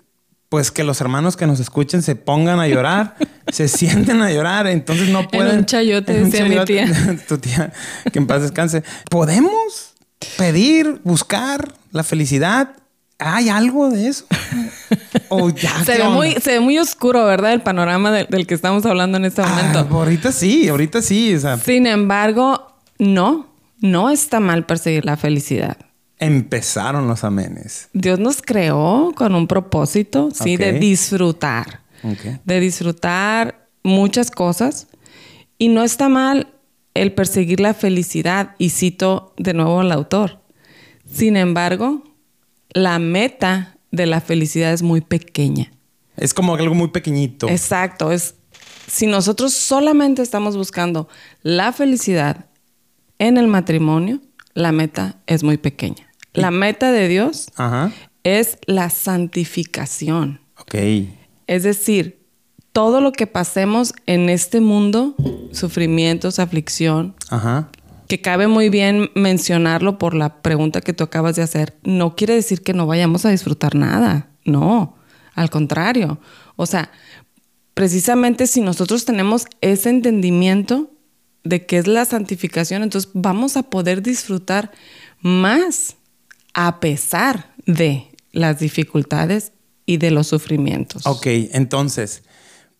pues 0.49 0.71
que 0.71 0.83
los 0.83 1.01
hermanos 1.01 1.37
que 1.37 1.47
nos 1.47 1.59
escuchen 1.59 2.01
se 2.01 2.15
pongan 2.15 2.59
a 2.59 2.67
llorar, 2.67 3.15
se 3.51 3.67
sienten 3.67 4.21
a 4.21 4.31
llorar, 4.31 4.67
entonces 4.67 5.09
no 5.09 5.27
pueden. 5.27 5.51
En 5.51 5.57
un 5.59 5.65
chayote, 5.65 6.13
decía 6.13 6.45
mi 6.45 6.63
tía. 6.65 6.87
tu 7.27 7.37
tía, 7.37 7.73
que 8.11 8.19
en 8.19 8.27
paz 8.27 8.41
descanse. 8.41 8.83
Podemos 9.09 9.93
pedir, 10.37 11.01
buscar 11.03 11.73
la 11.91 12.03
felicidad. 12.03 12.69
¿Hay 13.17 13.47
algo 13.47 13.89
de 13.89 14.09
eso? 14.09 14.25
se, 15.85 15.97
ve 15.97 16.03
muy, 16.09 16.33
se 16.33 16.51
ve 16.51 16.59
muy 16.59 16.77
oscuro, 16.77 17.25
¿verdad? 17.25 17.53
El 17.53 17.61
panorama 17.61 18.11
del 18.11 18.45
que 18.45 18.53
estamos 18.53 18.85
hablando 18.85 19.17
en 19.17 19.25
este 19.25 19.41
ah, 19.41 19.47
momento. 19.47 19.87
ahorita 19.97 20.31
sí, 20.33 20.67
ahorita 20.67 21.01
sí. 21.01 21.35
Sin 21.63 21.87
embargo, 21.87 22.75
no, 22.99 23.47
no 23.79 24.09
está 24.09 24.41
mal 24.41 24.65
perseguir 24.65 25.05
la 25.05 25.15
felicidad. 25.15 25.77
Empezaron 26.19 27.07
los 27.07 27.23
amenes. 27.23 27.89
Dios 27.93 28.19
nos 28.19 28.41
creó 28.41 29.13
con 29.15 29.35
un 29.35 29.47
propósito, 29.47 30.29
sí, 30.31 30.57
de 30.57 30.73
disfrutar. 30.73 31.81
De 32.43 32.59
disfrutar 32.59 33.67
muchas 33.83 34.31
cosas. 34.31 34.87
Y 35.57 35.69
no 35.69 35.83
está 35.83 36.07
mal 36.09 36.53
el 36.93 37.13
perseguir 37.13 37.59
la 37.59 37.73
felicidad. 37.73 38.55
Y 38.57 38.69
cito 38.69 39.33
de 39.37 39.53
nuevo 39.53 39.79
al 39.79 39.91
autor. 39.91 40.39
Sin 41.11 41.35
embargo, 41.35 42.03
la 42.69 42.99
meta 42.99 43.77
de 43.91 44.05
la 44.05 44.21
felicidad 44.21 44.73
es 44.73 44.81
muy 44.81 45.01
pequeña. 45.01 45.71
Es 46.17 46.33
como 46.33 46.55
algo 46.55 46.75
muy 46.75 46.89
pequeñito. 46.89 47.49
Exacto. 47.49 48.11
Es 48.11 48.35
si 48.87 49.07
nosotros 49.07 49.53
solamente 49.53 50.21
estamos 50.21 50.55
buscando 50.57 51.07
la 51.41 51.71
felicidad 51.73 52.45
en 53.17 53.37
el 53.37 53.47
matrimonio, 53.47 54.21
la 54.53 54.71
meta 54.71 55.21
es 55.27 55.43
muy 55.43 55.57
pequeña. 55.57 56.04
La 56.35 56.51
meta 56.51 56.91
de 56.91 57.07
Dios 57.07 57.47
es 58.23 58.57
la 58.65 58.89
santificación. 58.89 60.41
Ok. 60.57 60.75
Es 61.47 61.63
decir, 61.63 62.25
todo 62.71 63.01
lo 63.01 63.11
que 63.11 63.27
pasemos 63.27 63.93
en 64.05 64.29
este 64.29 64.61
mundo, 64.61 65.15
sufrimientos, 65.51 66.39
aflicción, 66.39 67.15
que 68.07 68.21
cabe 68.21 68.47
muy 68.47 68.69
bien 68.69 69.09
mencionarlo 69.15 69.97
por 69.97 70.13
la 70.13 70.41
pregunta 70.41 70.81
que 70.81 70.93
tú 70.93 71.03
acabas 71.03 71.35
de 71.35 71.43
hacer, 71.43 71.75
no 71.83 72.15
quiere 72.15 72.35
decir 72.35 72.61
que 72.61 72.73
no 72.73 72.85
vayamos 72.87 73.25
a 73.25 73.29
disfrutar 73.29 73.75
nada. 73.75 74.27
No, 74.43 74.95
al 75.33 75.49
contrario. 75.49 76.19
O 76.55 76.65
sea, 76.65 76.91
precisamente 77.73 78.45
si 78.47 78.61
nosotros 78.61 79.05
tenemos 79.05 79.45
ese 79.61 79.89
entendimiento, 79.89 80.91
de 81.45 81.65
qué 81.65 81.77
es 81.77 81.87
la 81.87 82.03
santificación, 82.03 82.83
entonces 82.83 83.09
vamos 83.13 83.55
a 83.55 83.63
poder 83.63 84.01
disfrutar 84.01 84.71
más 85.21 85.95
a 86.55 86.79
pesar 86.79 87.53
de 87.65 88.07
las 88.31 88.59
dificultades 88.59 89.51
y 89.85 89.97
de 89.97 90.09
los 90.09 90.27
sufrimientos. 90.27 91.05
Ok, 91.05 91.27
entonces, 91.51 92.23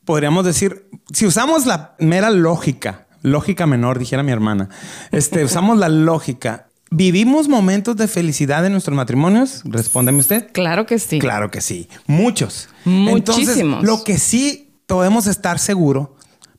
podríamos 0.05 0.45
decir, 0.45 0.89
si 1.13 1.27
usamos 1.27 1.65
la 1.65 1.95
mera 1.99 2.29
lógica, 2.31 3.05
lógica 3.21 3.67
menor, 3.67 3.99
dijera 3.99 4.23
mi 4.23 4.31
hermana, 4.31 4.69
este, 5.11 5.43
usamos 5.45 5.77
la 5.77 5.89
lógica, 5.89 6.69
¿vivimos 6.89 7.49
momentos 7.49 7.97
de 7.97 8.07
felicidad 8.07 8.65
en 8.65 8.71
nuestros 8.71 8.95
matrimonios? 8.95 9.61
Respóndeme 9.65 10.19
usted. 10.19 10.51
Claro 10.53 10.85
que 10.85 10.97
sí. 10.97 11.19
Claro 11.19 11.51
que 11.51 11.59
sí, 11.59 11.89
muchos. 12.07 12.69
Muchísimos. 12.85 13.57
Entonces, 13.57 13.87
lo 13.87 14.03
que 14.05 14.17
sí 14.17 14.71
podemos 14.87 15.27
estar 15.27 15.59
seguros 15.59 16.09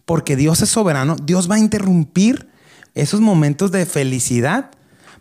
porque 0.04 0.37
Dios 0.37 0.61
es 0.61 0.68
soberano, 0.68 1.16
Dios 1.16 1.50
va 1.50 1.54
a 1.54 1.58
interrumpir 1.58 2.50
esos 2.94 3.20
momentos 3.20 3.73
de 3.73 3.87
felicidad 3.87 4.70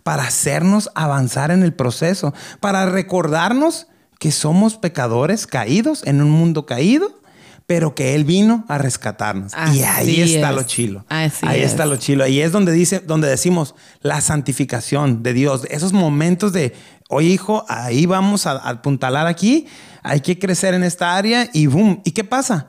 para 0.05 0.21
hacernos 0.21 0.91
avanzar 0.93 1.49
en 1.49 1.63
el 1.63 1.73
proceso, 1.73 2.31
para 2.59 2.85
recordarnos 2.85 3.87
que 4.19 4.31
somos 4.31 4.77
pecadores 4.77 5.47
caídos 5.47 6.03
en 6.05 6.21
un 6.21 6.29
mundo 6.29 6.67
caído, 6.67 7.21
pero 7.65 7.95
que 7.95 8.13
Él 8.13 8.23
vino 8.23 8.65
a 8.67 8.77
rescatarnos. 8.77 9.53
y 9.73 9.81
ahí 9.81 10.21
está 10.21 10.51
lo 10.51 10.61
chilo. 10.61 11.03
ahí 11.09 11.61
está 11.61 11.87
lo 11.87 11.97
chilo. 11.97 12.27
Y 12.27 12.41
es 12.41 12.51
donde 12.51 12.71
dice, 12.71 12.99
donde 12.99 13.27
decimos 13.27 13.73
la 14.01 14.21
santificación 14.21 15.23
de 15.23 15.33
Dios, 15.33 15.65
esos 15.71 15.91
momentos 15.91 16.53
de, 16.53 16.75
oye 17.09 17.29
hijo, 17.29 17.65
ahí 17.67 18.05
vamos 18.05 18.45
a, 18.45 18.51
a 18.51 18.69
apuntalar 18.69 19.25
aquí, 19.25 19.65
hay 20.03 20.21
que 20.21 20.37
crecer 20.37 20.75
en 20.75 20.83
esta 20.83 21.17
área 21.17 21.49
y 21.51 21.65
boom. 21.65 22.01
¿Y 22.05 22.11
qué 22.11 22.23
pasa? 22.23 22.67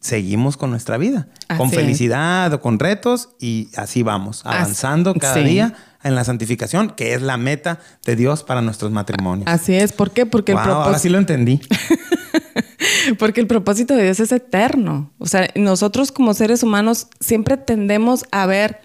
seguimos 0.00 0.56
con 0.56 0.70
nuestra 0.70 0.98
vida, 0.98 1.28
con 1.56 1.70
felicidad 1.70 2.52
o 2.52 2.60
con 2.60 2.80
retos 2.80 3.28
y 3.38 3.68
así 3.76 4.02
vamos, 4.02 4.42
avanzando 4.44 5.14
cada 5.14 5.36
día 5.36 5.74
en 6.04 6.14
la 6.14 6.24
santificación, 6.24 6.90
que 6.90 7.14
es 7.14 7.22
la 7.22 7.36
meta 7.36 7.78
de 8.04 8.16
Dios 8.16 8.42
para 8.42 8.62
nuestros 8.62 8.90
matrimonios. 8.92 9.46
Así 9.48 9.74
es, 9.74 9.92
¿por 9.92 10.10
qué? 10.10 10.26
Porque 10.26 10.52
el 10.52 10.58
propósito... 10.58 10.82
Ahora 10.82 10.98
sí 10.98 11.08
lo 11.08 11.18
entendí. 11.18 11.60
Porque 13.18 13.40
el 13.40 13.46
propósito 13.46 13.94
de 13.94 14.04
Dios 14.04 14.20
es 14.20 14.32
eterno. 14.32 15.10
O 15.18 15.26
sea, 15.26 15.48
nosotros 15.54 16.12
como 16.12 16.34
seres 16.34 16.62
humanos 16.62 17.08
siempre 17.20 17.56
tendemos 17.56 18.24
a 18.30 18.46
ver 18.46 18.80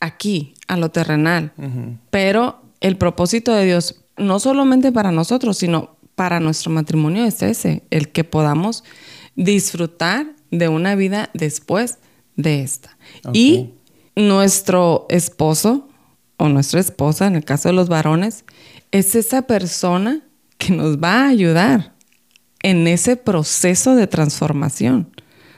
aquí, 0.00 0.54
a 0.68 0.76
lo 0.76 0.90
terrenal. 0.90 1.52
Pero 2.10 2.62
el 2.80 2.96
propósito 2.96 3.52
de 3.52 3.64
Dios, 3.64 4.04
no 4.16 4.38
solamente 4.38 4.92
para 4.92 5.10
nosotros, 5.10 5.58
sino 5.58 5.96
para 6.14 6.40
nuestro 6.40 6.70
matrimonio 6.70 7.24
es 7.24 7.42
ese, 7.42 7.82
el 7.90 8.10
que 8.10 8.24
podamos 8.24 8.84
disfrutar 9.34 10.26
de 10.50 10.68
una 10.68 10.94
vida 10.94 11.30
después 11.34 11.98
de 12.36 12.62
esta. 12.62 12.96
Y 13.32 13.74
nuestro 14.14 15.06
esposo 15.08 15.88
o 16.36 16.48
nuestra 16.48 16.80
esposa, 16.80 17.26
en 17.26 17.36
el 17.36 17.44
caso 17.44 17.68
de 17.68 17.74
los 17.74 17.88
varones, 17.88 18.44
es 18.92 19.14
esa 19.14 19.42
persona 19.42 20.22
que 20.58 20.72
nos 20.72 20.98
va 20.98 21.22
a 21.24 21.28
ayudar 21.28 21.94
en 22.62 22.86
ese 22.86 23.16
proceso 23.16 23.94
de 23.94 24.06
transformación. 24.06 25.10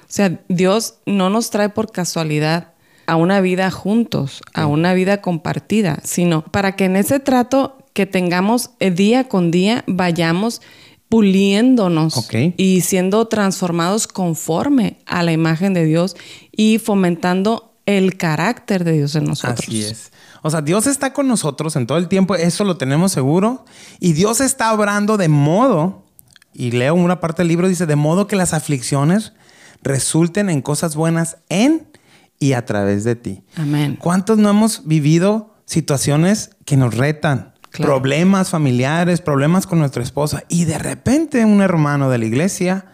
O 0.02 0.10
sea, 0.10 0.40
Dios 0.48 0.96
no 1.06 1.30
nos 1.30 1.50
trae 1.50 1.68
por 1.68 1.92
casualidad 1.92 2.72
a 3.06 3.16
una 3.16 3.40
vida 3.40 3.70
juntos, 3.70 4.42
a 4.54 4.66
una 4.66 4.94
vida 4.94 5.20
compartida, 5.20 6.00
sino 6.04 6.42
para 6.44 6.76
que 6.76 6.84
en 6.84 6.96
ese 6.96 7.20
trato 7.20 7.78
que 7.92 8.06
tengamos 8.06 8.70
día 8.80 9.24
con 9.24 9.50
día 9.50 9.84
vayamos 9.86 10.60
puliéndonos 11.08 12.28
y 12.56 12.82
siendo 12.82 13.26
transformados 13.26 14.06
conforme 14.06 14.98
a 15.06 15.22
la 15.22 15.32
imagen 15.32 15.72
de 15.72 15.84
Dios 15.84 16.16
y 16.52 16.78
fomentando 16.78 17.74
el 17.86 18.16
carácter 18.16 18.84
de 18.84 18.92
Dios 18.92 19.14
en 19.16 19.24
nosotros. 19.24 19.66
Así 19.66 19.82
es. 19.82 20.12
O 20.42 20.50
sea, 20.50 20.62
Dios 20.62 20.86
está 20.86 21.12
con 21.12 21.28
nosotros 21.28 21.76
en 21.76 21.86
todo 21.86 21.98
el 21.98 22.08
tiempo, 22.08 22.34
eso 22.34 22.64
lo 22.64 22.76
tenemos 22.76 23.12
seguro. 23.12 23.64
Y 24.00 24.12
Dios 24.12 24.40
está 24.40 24.72
obrando 24.72 25.16
de 25.16 25.28
modo, 25.28 26.04
y 26.52 26.70
leo 26.70 26.94
una 26.94 27.20
parte 27.20 27.42
del 27.42 27.48
libro, 27.48 27.68
dice, 27.68 27.86
de 27.86 27.96
modo 27.96 28.26
que 28.26 28.36
las 28.36 28.54
aflicciones 28.54 29.32
resulten 29.82 30.50
en 30.50 30.62
cosas 30.62 30.96
buenas 30.96 31.38
en 31.48 31.88
y 32.38 32.52
a 32.52 32.64
través 32.64 33.04
de 33.04 33.16
ti. 33.16 33.42
Amén. 33.56 33.96
¿Cuántos 34.00 34.38
no 34.38 34.48
hemos 34.50 34.86
vivido 34.86 35.54
situaciones 35.64 36.50
que 36.64 36.76
nos 36.76 36.96
retan? 36.96 37.54
problemas 37.70 38.50
familiares, 38.50 39.20
problemas 39.20 39.66
con 39.66 39.78
nuestra 39.78 40.02
esposa. 40.02 40.44
Y 40.48 40.64
de 40.64 40.78
repente 40.78 41.44
un 41.44 41.60
hermano 41.60 42.10
de 42.10 42.18
la 42.18 42.24
iglesia 42.24 42.86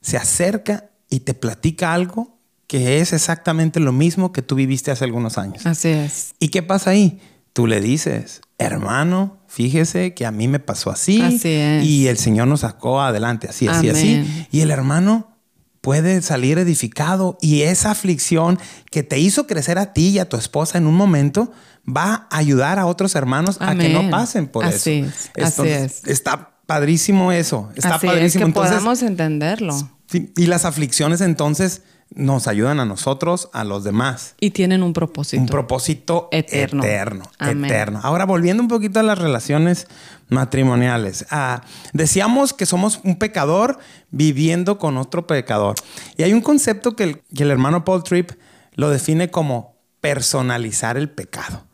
se 0.00 0.16
acerca 0.16 0.90
y 1.08 1.20
te 1.20 1.34
platica 1.34 1.92
algo 1.92 2.39
que 2.70 3.00
es 3.00 3.12
exactamente 3.12 3.80
lo 3.80 3.90
mismo 3.90 4.30
que 4.30 4.42
tú 4.42 4.54
viviste 4.54 4.92
hace 4.92 5.04
algunos 5.04 5.38
años. 5.38 5.66
Así 5.66 5.88
es. 5.88 6.34
¿Y 6.38 6.50
qué 6.50 6.62
pasa 6.62 6.90
ahí? 6.90 7.20
Tú 7.52 7.66
le 7.66 7.80
dices, 7.80 8.42
hermano, 8.58 9.40
fíjese 9.48 10.14
que 10.14 10.24
a 10.24 10.30
mí 10.30 10.46
me 10.46 10.60
pasó 10.60 10.92
así. 10.92 11.20
Así 11.20 11.48
es. 11.48 11.84
Y 11.84 12.06
el 12.06 12.16
Señor 12.16 12.46
nos 12.46 12.60
sacó 12.60 13.00
adelante, 13.00 13.48
así, 13.48 13.66
así, 13.66 13.88
así. 13.88 14.46
Y 14.52 14.60
el 14.60 14.70
hermano 14.70 15.36
puede 15.80 16.22
salir 16.22 16.58
edificado 16.58 17.38
y 17.40 17.62
esa 17.62 17.90
aflicción 17.90 18.56
que 18.88 19.02
te 19.02 19.18
hizo 19.18 19.48
crecer 19.48 19.76
a 19.76 19.92
ti 19.92 20.10
y 20.10 20.20
a 20.20 20.28
tu 20.28 20.36
esposa 20.36 20.78
en 20.78 20.86
un 20.86 20.94
momento 20.94 21.50
va 21.84 22.28
a 22.30 22.38
ayudar 22.38 22.78
a 22.78 22.86
otros 22.86 23.16
hermanos 23.16 23.56
a 23.60 23.74
que 23.74 23.88
no 23.88 24.08
pasen 24.10 24.46
por 24.46 24.64
eso. 24.64 24.90
Es, 24.90 25.32
así 25.42 25.66
es. 25.66 26.06
Está 26.06 26.52
padrísimo 26.66 27.32
eso. 27.32 27.68
Está 27.74 27.98
padrísimo. 27.98 28.44
Es 28.44 28.48
que 28.48 28.54
podamos 28.54 29.02
entenderlo. 29.02 29.74
y 30.12 30.46
las 30.46 30.64
aflicciones 30.64 31.20
entonces 31.20 31.82
nos 32.14 32.48
ayudan 32.48 32.80
a 32.80 32.84
nosotros, 32.84 33.48
a 33.52 33.64
los 33.64 33.84
demás. 33.84 34.34
Y 34.40 34.50
tienen 34.50 34.82
un 34.82 34.92
propósito. 34.92 35.40
Un 35.40 35.48
propósito 35.48 36.28
eterno. 36.32 36.82
Eterno. 36.82 37.24
eterno. 37.38 38.00
Ahora, 38.02 38.24
volviendo 38.24 38.62
un 38.62 38.68
poquito 38.68 39.00
a 39.00 39.02
las 39.02 39.18
relaciones 39.18 39.86
matrimoniales. 40.28 41.26
Ah, 41.30 41.62
decíamos 41.92 42.52
que 42.52 42.66
somos 42.66 43.00
un 43.04 43.16
pecador 43.16 43.78
viviendo 44.10 44.78
con 44.78 44.96
otro 44.96 45.26
pecador. 45.26 45.76
Y 46.16 46.22
hay 46.22 46.32
un 46.32 46.40
concepto 46.40 46.96
que 46.96 47.04
el, 47.04 47.22
que 47.34 47.44
el 47.44 47.50
hermano 47.50 47.84
Paul 47.84 48.02
Tripp 48.02 48.32
lo 48.74 48.90
define 48.90 49.30
como 49.30 49.76
personalizar 50.00 50.96
el 50.96 51.10
pecado. 51.10 51.66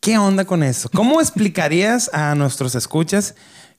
¿Qué 0.00 0.16
onda 0.18 0.44
con 0.44 0.62
eso? 0.62 0.88
¿Cómo 0.94 1.20
explicarías 1.20 2.10
a 2.14 2.34
nuestros 2.34 2.74
escuchas 2.74 3.34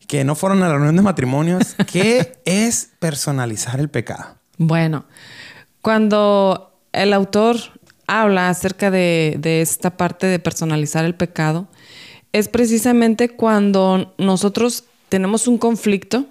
que 0.07 0.23
no 0.23 0.35
fueron 0.35 0.61
a 0.61 0.67
la 0.67 0.73
reunión 0.73 0.95
de 0.95 1.01
matrimonios 1.01 1.75
qué 1.91 2.39
es 2.45 2.91
personalizar 2.99 3.79
el 3.79 3.89
pecado? 3.89 4.37
Bueno, 4.57 5.05
cuando 5.81 6.71
el 6.93 7.13
autor 7.13 7.57
habla 8.07 8.49
acerca 8.49 8.91
de, 8.91 9.37
de 9.39 9.61
esta 9.61 9.97
parte 9.97 10.27
de 10.27 10.39
personalizar 10.39 11.05
el 11.05 11.15
pecado, 11.15 11.67
es 12.33 12.47
precisamente 12.47 13.29
cuando 13.29 14.13
nosotros 14.17 14.85
tenemos 15.09 15.47
un 15.47 15.57
conflicto 15.57 16.25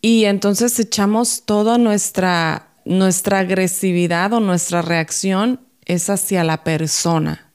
y 0.00 0.24
entonces 0.24 0.78
echamos 0.78 1.42
toda 1.44 1.76
nuestra, 1.78 2.68
nuestra 2.84 3.40
agresividad 3.40 4.32
o 4.32 4.40
nuestra 4.40 4.82
reacción 4.82 5.60
es 5.84 6.08
hacia 6.08 6.44
la 6.44 6.64
persona. 6.64 7.50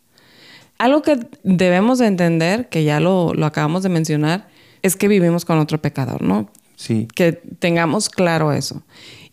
Algo 0.78 1.02
que 1.02 1.28
debemos 1.44 1.98
de 1.98 2.08
entender, 2.08 2.70
que 2.70 2.84
ya 2.84 3.00
lo, 3.00 3.34
lo 3.34 3.46
acabamos 3.48 3.84
de 3.84 3.90
mencionar, 3.90 4.48
es 4.84 4.96
que 4.96 5.08
vivimos 5.08 5.44
con 5.44 5.58
otro 5.58 5.82
pecador, 5.82 6.22
¿no? 6.22 6.52
Sí. 6.78 7.08
Que 7.14 7.34
tengamos 7.34 8.08
claro 8.10 8.54
eso. 8.54 8.84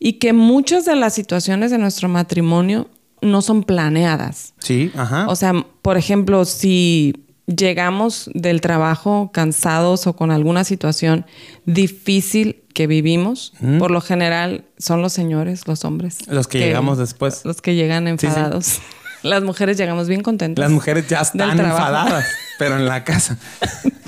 Y 0.01 0.15
que 0.15 0.33
muchas 0.33 0.85
de 0.87 0.97
las 0.97 1.15
situaciones 1.15 1.71
de 1.71 1.79
nuestro 1.79 2.09
matrimonio 2.09 2.89
no 3.23 3.41
son 3.43 3.63
planeadas. 3.63 4.55
Sí, 4.59 4.91
ajá. 4.97 5.27
O 5.29 5.37
sea, 5.37 5.53
por 5.83 5.97
ejemplo, 5.97 6.45
si 6.45 7.15
llegamos 7.47 8.31
del 8.35 8.61
trabajo 8.61 9.31
cansados 9.33 10.07
o 10.07 10.17
con 10.17 10.31
alguna 10.31 10.65
situación 10.65 11.27
difícil 11.67 12.63
que 12.75 12.87
vivimos, 12.87 13.53
por 13.79 13.91
lo 13.91 14.01
general 14.01 14.65
son 14.79 15.01
los 15.03 15.13
señores, 15.13 15.69
los 15.69 15.85
hombres. 15.85 16.27
Los 16.27 16.49
que 16.49 16.59
llegamos 16.59 16.99
después. 16.99 17.45
Los 17.45 17.63
que 17.63 17.75
llegan 17.77 18.05
Sí, 18.07 18.17
sí. 18.19 18.27
enfadados. 18.27 18.81
Las 19.23 19.43
mujeres 19.43 19.79
llegamos 19.79 20.07
bien 20.07 20.23
contentas. 20.23 20.63
Las 20.63 20.71
mujeres 20.71 21.07
ya 21.09 21.21
están 21.21 21.59
enfadadas, 21.59 22.27
pero 22.59 22.77
en 22.77 22.85
la 22.85 23.05
casa. 23.05 23.39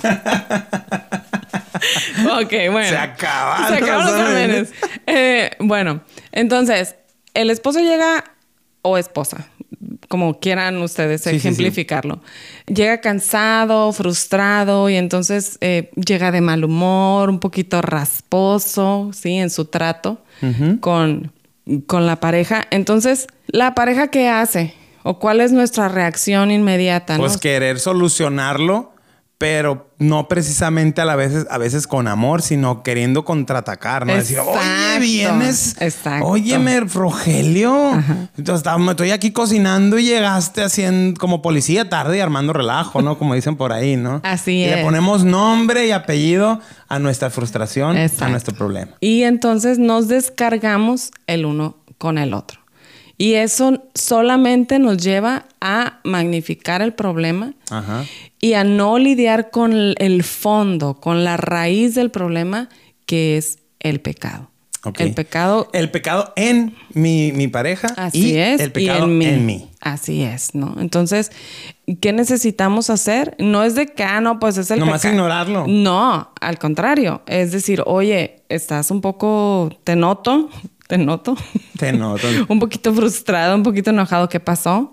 ok, 2.42 2.52
bueno. 2.70 2.88
Se 2.88 2.96
acabaron 2.96 3.68
Se 3.68 3.84
acabaron 3.84 4.52
los. 4.52 4.68
Eh, 5.06 5.50
bueno, 5.60 6.00
entonces, 6.32 6.96
el 7.34 7.50
esposo 7.50 7.80
llega, 7.80 8.24
o 8.82 8.98
esposa, 8.98 9.48
como 10.08 10.38
quieran 10.38 10.76
ustedes 10.78 11.22
Sí, 11.22 11.30
sí, 11.30 11.40
sí. 11.40 11.48
ejemplificarlo. 11.48 12.20
Llega 12.66 13.00
cansado, 13.00 13.92
frustrado, 13.92 14.88
y 14.88 14.96
entonces 14.96 15.58
eh, 15.60 15.90
llega 15.96 16.30
de 16.30 16.40
mal 16.40 16.64
humor, 16.64 17.30
un 17.30 17.40
poquito 17.40 17.82
rasposo, 17.82 19.10
¿sí? 19.12 19.34
En 19.34 19.50
su 19.50 19.66
trato 19.66 20.22
con, 20.80 21.32
con 21.86 22.06
la 22.06 22.16
pareja. 22.20 22.64
Entonces, 22.70 23.26
¿la 23.48 23.74
pareja 23.74 24.08
qué 24.08 24.28
hace? 24.28 24.74
¿O 25.02 25.18
cuál 25.18 25.40
es 25.40 25.52
nuestra 25.52 25.88
reacción 25.88 26.50
inmediata? 26.50 27.16
Pues 27.16 27.34
no? 27.34 27.40
querer 27.40 27.78
solucionarlo, 27.78 28.92
pero 29.38 29.90
no 29.98 30.28
precisamente 30.28 31.00
a 31.02 31.04
la 31.04 31.14
veces, 31.14 31.46
a 31.50 31.58
veces 31.58 31.86
con 31.86 32.08
amor, 32.08 32.40
sino 32.40 32.82
queriendo 32.82 33.24
contraatacar, 33.26 34.06
¿no? 34.06 34.14
Decir, 34.14 34.38
oye, 34.38 34.98
vienes. 34.98 35.76
exacto. 35.80 36.26
Óyeme, 36.26 36.80
Rogelio. 36.80 37.92
Entonces, 38.38 38.56
estaba- 38.56 38.90
estoy 38.90 39.10
aquí 39.10 39.32
cocinando 39.32 39.98
y 39.98 40.04
llegaste 40.04 40.62
haciendo 40.62 41.20
como 41.20 41.42
policía 41.42 41.88
tarde 41.90 42.16
y 42.16 42.20
armando 42.20 42.52
relajo, 42.52 43.02
¿no? 43.02 43.18
Como 43.18 43.34
dicen 43.34 43.56
por 43.56 43.72
ahí, 43.72 43.96
¿no? 43.96 44.20
Así 44.24 44.52
Y 44.62 44.66
Le 44.66 44.78
es. 44.80 44.84
ponemos 44.84 45.24
nombre 45.24 45.86
y 45.86 45.90
apellido 45.90 46.60
a 46.88 46.98
nuestra 46.98 47.28
frustración, 47.30 47.96
a 47.96 48.28
nuestro 48.28 48.54
problema. 48.54 48.92
Y 49.00 49.22
entonces 49.24 49.78
nos 49.78 50.08
descargamos 50.08 51.10
el 51.26 51.44
uno 51.44 51.76
con 51.98 52.18
el 52.18 52.32
otro. 52.34 52.60
Y 53.18 53.34
eso 53.34 53.82
solamente 53.94 54.78
nos 54.78 54.98
lleva 54.98 55.46
a 55.60 56.00
magnificar 56.04 56.82
el 56.82 56.92
problema 56.92 57.54
Ajá. 57.70 58.04
y 58.40 58.52
a 58.52 58.64
no 58.64 58.98
lidiar 58.98 59.50
con 59.50 59.72
el- 59.72 60.22
fondo, 60.22 61.00
con 61.00 61.24
la 61.24 61.36
raíz 61.36 61.94
del 61.94 62.10
problema, 62.10 62.68
que 63.06 63.36
es 63.38 63.58
el 63.80 64.00
pecado. 64.00 64.50
El 64.98 65.14
pecado, 65.14 65.68
El 65.72 65.90
pecado 65.90 66.32
en 66.36 66.76
mi, 66.92 67.32
mi 67.32 67.48
pareja 67.48 67.88
así 67.96 68.34
y 68.34 68.36
es, 68.36 68.60
el 68.60 68.70
pecado 68.70 69.00
y 69.00 69.10
en 69.10 69.18
mí. 69.18 69.24
en 69.26 69.46
mí. 69.46 69.70
Así 69.80 70.22
es, 70.22 70.54
¿no? 70.54 70.76
Entonces, 70.78 71.32
¿qué 72.00 72.12
necesitamos 72.12 72.88
hacer? 72.90 73.34
No 73.40 73.64
es 73.64 73.74
de 73.74 73.86
que, 73.88 74.04
ah, 74.04 74.20
no, 74.20 74.38
pues 74.38 74.58
es 74.58 74.70
el 74.70 74.78
Nomás 74.78 75.04
ignorarlo. 75.04 75.64
No, 75.66 76.30
al 76.40 76.58
contrario. 76.60 77.22
Es 77.26 77.50
decir, 77.50 77.82
oye, 77.84 78.42
estás 78.48 78.92
un 78.92 79.00
poco, 79.00 79.70
te 79.82 79.96
noto, 79.96 80.50
te 80.88 80.98
noto. 80.98 81.36
Te 81.78 81.92
noto. 81.92 82.26
un 82.48 82.58
poquito 82.58 82.92
frustrado, 82.94 83.54
un 83.56 83.62
poquito 83.62 83.90
enojado. 83.90 84.28
¿Qué 84.28 84.40
pasó? 84.40 84.92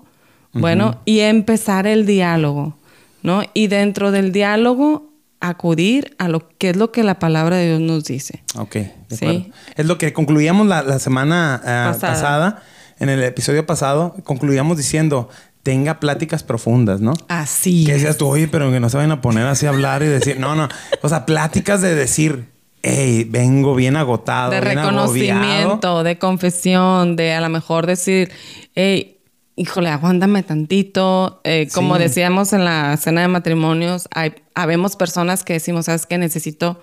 Bueno, 0.54 1.02
y 1.06 1.22
empezar 1.22 1.88
el 1.88 2.06
diálogo, 2.06 2.78
¿no? 3.24 3.42
Y 3.56 3.68
dentro 3.68 4.12
del 4.12 4.32
diálogo, 4.32 5.10
acudir 5.40 6.16
a 6.20 6.28
lo 6.30 6.48
que 6.58 6.70
es 6.70 6.78
lo 6.78 6.92
que 6.92 7.04
la 7.04 7.18
palabra 7.18 7.58
de 7.58 7.68
Dios 7.70 7.82
nos 7.82 8.04
dice. 8.06 8.44
Ok, 8.56 8.74
de 8.76 8.88
Sí. 9.10 9.26
acuerdo. 9.26 9.46
Es 9.76 9.86
lo 9.88 9.98
que 9.98 10.14
concluíamos 10.14 10.68
la, 10.68 10.84
la 10.84 11.00
semana 11.00 11.56
ah, 11.56 11.92
Pasada. 11.94 12.14
pasada. 12.14 12.64
En 13.00 13.10
el 13.10 13.24
episodio 13.24 13.66
pasado, 13.66 14.16
concluíamos 14.24 14.78
diciendo, 14.78 15.28
tenga 15.64 16.00
pláticas 16.00 16.44
profundas, 16.44 17.02
¿no? 17.02 17.14
Así. 17.28 17.86
Que 17.86 17.94
decías 17.94 18.18
tú, 18.18 18.28
oye, 18.28 18.48
pero 18.48 18.72
que 18.72 18.80
no 18.80 18.90
se 18.90 18.98
vayan 18.98 19.12
a 19.12 19.22
poner 19.22 19.48
así 19.48 19.66
a 19.66 19.70
hablar 19.70 20.04
y 20.04 20.06
decir, 20.06 20.40
no, 20.40 20.54
no. 20.56 20.70
O 21.02 21.10
sea, 21.10 21.26
pláticas 21.26 21.82
de 21.82 21.96
decir, 21.96 22.53
hey, 22.84 23.26
vengo 23.30 23.74
bien 23.76 23.96
agotado, 23.96 24.52
de 24.52 24.60
bien 24.62 24.78
agobiado. 24.78 25.10
reconocimiento, 25.10 26.04
de 26.04 26.20
confesión, 26.20 27.16
de 27.16 27.34
a 27.34 27.42
lo 27.42 27.50
mejor 27.50 27.88
decir, 27.88 28.30
hey, 28.76 29.18
híjole, 29.56 29.90
aguántame 29.90 30.44
tantito. 30.44 31.40
Eh, 31.44 31.70
como 31.74 31.96
Sí. 31.96 32.04
decíamos 32.04 32.54
en 32.54 32.66
la 32.66 32.96
cena 32.98 33.22
de 33.22 33.28
matrimonios, 33.30 34.08
hay, 34.14 34.34
habemos 34.54 34.96
personas 34.96 35.44
que 35.44 35.54
decimos, 35.54 35.86
sabes 35.86 36.06
que 36.06 36.18
necesito 36.18 36.82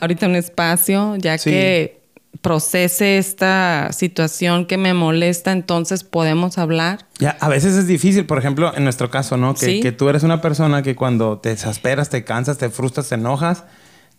ahorita 0.00 0.26
un 0.26 0.36
espacio, 0.36 1.16
ya 1.16 1.38
Sí. 1.38 1.50
que 1.50 1.98
procese 2.42 3.18
esta 3.18 3.88
situación 3.92 4.66
que 4.66 4.76
me 4.76 4.94
molesta, 4.94 5.50
entonces 5.50 6.04
podemos 6.04 6.58
hablar. 6.58 7.06
Ya, 7.18 7.36
a 7.40 7.48
veces 7.48 7.74
es 7.74 7.86
difícil, 7.86 8.26
por 8.26 8.38
ejemplo, 8.38 8.72
en 8.76 8.84
nuestro 8.84 9.10
caso, 9.10 9.36
¿no? 9.36 9.54
Que, 9.54 9.66
Sí. 9.66 9.80
que 9.80 9.92
tú 9.92 10.08
eres 10.08 10.22
una 10.22 10.40
persona 10.40 10.82
que 10.82 10.94
cuando 10.94 11.38
te 11.38 11.50
exasperas, 11.52 12.10
te 12.10 12.24
cansas, 12.24 12.58
te 12.58 12.68
frustras, 12.68 13.08
te 13.08 13.14
enojas, 13.16 13.64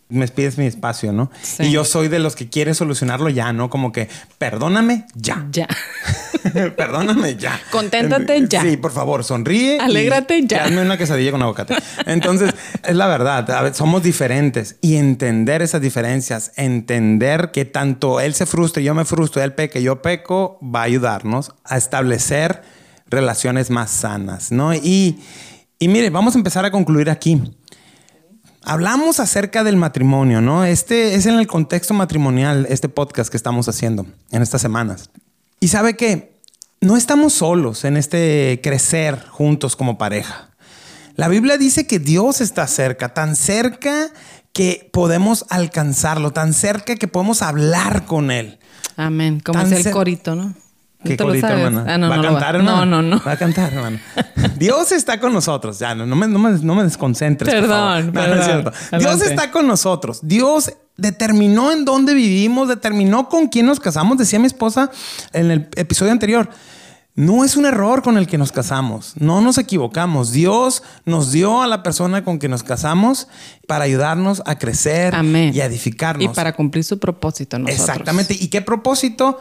me 0.10 0.28
pides 0.28 0.58
mi 0.58 0.65
espacio, 0.65 1.13
¿no? 1.13 1.32
Sí. 1.41 1.63
Y 1.63 1.72
yo 1.72 1.86
soy 1.86 2.08
de 2.08 2.17
los 2.17 2.36
que 2.36 2.50
quiere 2.50 2.74
solucionarlo 2.74 3.30
ya, 3.30 3.54
¿no? 3.54 3.69
Como 3.69 3.91
que, 3.91 4.10
perdóname 4.39 5.06
ya. 5.15 5.48
Ya. 5.52 5.67
Perdóname 6.78 7.36
ya. 7.36 7.60
Conténtate 7.69 8.48
ya. 8.48 8.62
Sí, 8.62 8.78
por 8.78 8.91
favor, 8.91 9.24
sonríe. 9.24 9.80
Alégrate 9.80 10.45
ya. 10.48 10.63
Hazme 10.63 10.82
una 10.82 10.98
quesadilla 10.98 11.32
con 11.32 11.41
aguacate. 11.41 11.76
Entonces, 12.06 12.54
es 12.84 12.95
la 12.95 13.08
verdad. 13.08 13.50
A 13.52 13.62
ver, 13.62 13.76
somos 13.76 14.02
diferentes 14.02 14.78
y 14.82 14.95
entender 14.95 15.62
esas 15.62 15.82
diferencias, 15.82 16.54
entender 16.56 17.52
que 17.52 17.65
tanto 17.65 18.19
él 18.19 18.34
se 18.34 18.45
frustre, 18.45 18.84
yo 18.84 18.95
me 18.95 19.06
frustro, 19.06 19.43
él 19.43 19.54
peque, 19.54 19.84
yo 19.84 20.02
peco, 20.02 20.60
va 20.63 20.82
a 20.82 20.84
ayudarnos 20.84 21.52
a 21.65 21.78
establecer 21.78 22.62
relaciones 23.08 23.69
más 23.69 23.91
sanas, 23.91 24.52
¿no? 24.52 24.74
Y, 24.74 25.19
y 25.78 25.88
mire, 25.88 26.10
vamos 26.10 26.36
a 26.36 26.38
empezar 26.38 26.65
a 26.65 26.72
concluir 26.72 27.10
aquí. 27.10 27.41
Hablamos 28.69 29.19
acerca 29.19 29.63
del 29.63 29.77
matrimonio, 29.77 30.41
¿no? 30.41 30.63
Este 30.63 31.15
es 31.15 31.25
en 31.25 31.39
el 31.39 31.47
contexto 31.47 31.95
matrimonial, 31.95 32.67
este 32.69 32.88
podcast 32.88 33.32
que 33.32 33.36
estamos 33.36 33.67
haciendo 33.67 34.05
en 34.29 34.43
estas 34.43 34.62
semanas. 34.62 35.10
Y 35.60 35.69
sabe 35.69 35.95
que 35.95 36.39
no 36.79 36.95
estamos 36.95 37.34
solos 37.34 37.84
en 37.84 37.97
este 37.97 38.60
crecer 38.62 39.25
juntos 39.32 39.75
como 39.75 39.97
pareja. 39.97 40.51
La 41.15 41.29
Biblia 41.29 41.58
dice 41.58 41.88
que 41.88 41.97
Dios 41.97 42.41
está 42.41 42.67
cerca, 42.67 43.12
tan 43.15 43.36
cerca 43.36 44.12
que 44.53 44.88
podemos 44.93 45.47
alcanzarlo, 45.49 46.29
tan 46.29 46.53
cerca 46.53 46.95
que 46.95 47.08
podemos 47.08 47.41
hablar 47.41 48.05
con 48.05 48.29
Él. 48.29 48.60
Amén. 48.95 49.39
Como 49.39 49.58
Tan 49.58 49.73
es 49.73 49.88
el 49.88 49.91
corito, 49.91 50.36
¿no? 50.36 50.53
¿Qué 51.03 51.15
¿Tú 51.15 51.23
sabes? 51.39 51.43
hermana? 51.43 51.85
Ah, 51.88 51.97
no, 51.97 52.09
¿Va 52.09 52.17
no 52.17 52.21
a 52.21 52.25
cantar, 52.25 52.55
hermana? 52.57 52.85
No, 52.85 53.01
no, 53.01 53.01
no. 53.01 53.21
Va 53.25 53.31
a 53.31 53.38
cantar, 53.38 53.73
hermana. 53.73 54.01
Dios 54.57 54.91
está 54.91 55.19
con 55.19 55.31
nosotros. 55.33 55.79
Ya, 55.79 55.95
no, 55.95 56.05
no 56.05 56.15
me, 56.15 56.27
no 56.27 56.39
me- 56.39 56.51
no 56.59 56.75
me 56.75 56.83
desconcentres. 56.83 57.49
por 57.53 57.62
Perdón, 57.62 58.13
favor. 58.13 58.13
No, 58.13 58.35
no 58.35 58.41
es 58.41 58.45
cierto. 58.45 58.71
Dios 58.99 59.21
está 59.21 59.49
con 59.51 59.65
nosotros. 59.67 60.19
Dios 60.23 60.73
determinó 60.97 61.71
en 61.71 61.85
dónde 61.85 62.13
vivimos, 62.13 62.67
determinó 62.67 63.29
con 63.29 63.47
quién 63.47 63.65
nos 63.65 63.79
casamos. 63.79 64.17
Decía 64.17 64.39
mi 64.39 64.47
esposa 64.47 64.91
en 65.31 65.51
el 65.51 65.69
episodio 65.77 66.12
anterior. 66.12 66.49
No 67.15 67.43
es 67.43 67.55
un 67.57 67.65
error 67.65 68.01
con 68.01 68.17
el 68.17 68.27
que 68.27 68.38
nos 68.38 68.51
casamos, 68.53 69.13
no 69.17 69.41
nos 69.41 69.57
equivocamos. 69.57 70.31
Dios 70.31 70.83
nos 71.05 71.31
dio 71.33 71.62
a 71.62 71.67
la 71.67 71.83
persona 71.83 72.23
con 72.23 72.39
que 72.39 72.47
nos 72.47 72.63
casamos 72.63 73.27
para 73.67 73.83
ayudarnos 73.83 74.41
a 74.45 74.57
crecer 74.57 75.15
Amén. 75.15 75.51
y 75.53 75.59
a 75.59 75.65
edificarnos. 75.65 76.23
Y 76.23 76.27
para 76.29 76.53
cumplir 76.53 76.83
su 76.85 76.97
propósito 76.99 77.57
nosotros. 77.59 77.79
Exactamente. 77.89 78.35
¿Y 78.39 78.47
qué 78.49 78.62
propósito? 78.62 79.39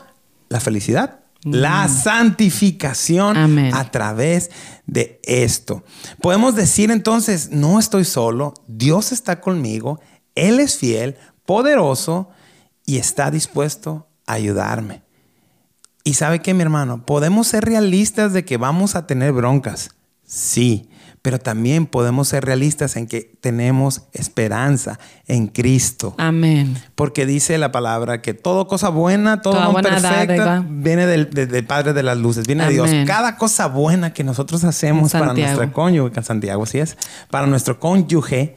La 0.49 0.59
felicidad. 0.61 1.21
La 1.45 1.89
santificación. 1.89 3.37
Amén. 3.37 3.75
a 3.75 3.91
través 3.91 4.51
de 4.87 5.21
esto. 5.25 5.85
Podemos 6.21 6.55
decir 6.55 6.91
entonces, 6.91 7.51
no 7.51 7.79
estoy 7.79 8.05
solo, 8.05 8.55
Dios 8.67 9.13
está 9.13 9.41
conmigo, 9.41 10.01
Él 10.35 10.61
es 10.61 10.79
fiel, 10.79 11.17
poderoso 11.47 12.31
y 12.85 12.99
está 12.99 13.31
dispuesto 13.31 14.09
a 14.27 14.35
ayudarme. 14.35 15.03
Y 16.05 16.15
sabe 16.15 16.41
que 16.41 16.55
mi 16.55 16.63
hermano, 16.63 17.05
podemos 17.05 17.49
ser 17.49 17.65
realistas 17.65 18.33
de 18.33 18.45
que 18.45 18.57
vamos 18.57 18.95
a 18.95 19.07
tener 19.07 19.33
broncas, 19.33 19.91
sí, 20.25 20.89
pero 21.29 21.39
también 21.39 21.85
podemos 21.85 22.29
ser 22.29 22.43
realistas 22.47 22.97
en 22.97 23.07
que 23.07 23.37
tenemos 23.43 24.05
esperanza 24.15 24.99
en 25.27 25.49
Cristo. 25.49 26.15
Amén. 26.17 26.75
Porque 26.95 27.27
dice 27.27 27.59
la 27.59 27.71
palabra 27.71 28.23
que 28.23 28.33
toda 28.33 28.65
cosa 28.65 28.89
buena, 28.89 29.43
todo 29.43 29.53
Toda 29.53 29.69
buena 29.69 29.91
perfecta, 29.91 30.65
viene 30.67 31.05
del, 31.07 31.29
de- 31.29 31.47
del 31.47 31.67
Padre 31.67 31.93
de 31.93 32.03
las 32.03 32.17
Luces, 32.17 32.47
viene 32.47 32.65
de 32.65 32.71
Dios. 32.73 32.89
Cada 33.07 33.37
cosa 33.37 33.67
buena 33.67 34.15
que 34.15 34.25
nosotros 34.25 34.65
hacemos 34.65 35.13
para 35.13 35.35
nuestra 35.35 35.71
cónyuge, 35.71 36.17
en 36.17 36.25
Santiago 36.25 36.65
sí 36.65 36.79
es, 36.79 36.97
para 37.31 37.47
nuestro 37.47 37.79
cónyuge, 37.79 38.57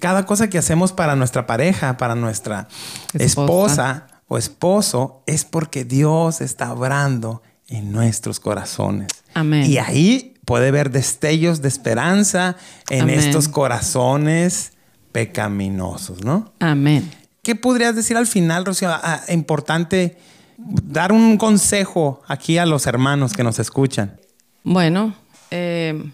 cada 0.00 0.26
cosa 0.26 0.50
que 0.50 0.58
hacemos 0.58 0.90
para 0.92 1.14
nuestra 1.14 1.46
pareja, 1.46 1.98
para 1.98 2.16
nuestra 2.16 2.66
Esposa. 3.14 3.22
esposa 3.22 4.06
o 4.26 4.38
esposo, 4.38 5.22
es 5.26 5.44
porque 5.44 5.84
Dios 5.84 6.40
está 6.40 6.72
obrando 6.72 7.42
en 7.68 7.92
nuestros 7.92 8.40
corazones. 8.40 9.06
Amén. 9.34 9.70
Y 9.70 9.78
ahí 9.78 10.34
puede 10.48 10.70
ver 10.70 10.90
destellos 10.90 11.60
de 11.60 11.68
esperanza 11.68 12.56
en 12.88 13.02
Amén. 13.02 13.18
estos 13.18 13.48
corazones 13.48 14.72
pecaminosos, 15.12 16.24
¿no? 16.24 16.54
Amén. 16.58 17.10
¿Qué 17.42 17.54
podrías 17.54 17.94
decir 17.94 18.16
al 18.16 18.26
final, 18.26 18.64
Rocío? 18.64 18.88
Ah, 18.90 19.20
importante 19.28 20.16
dar 20.56 21.12
un 21.12 21.36
consejo 21.36 22.22
aquí 22.26 22.56
a 22.56 22.64
los 22.64 22.86
hermanos 22.86 23.34
que 23.34 23.44
nos 23.44 23.58
escuchan. 23.58 24.18
Bueno, 24.64 25.14
eh, 25.50 26.12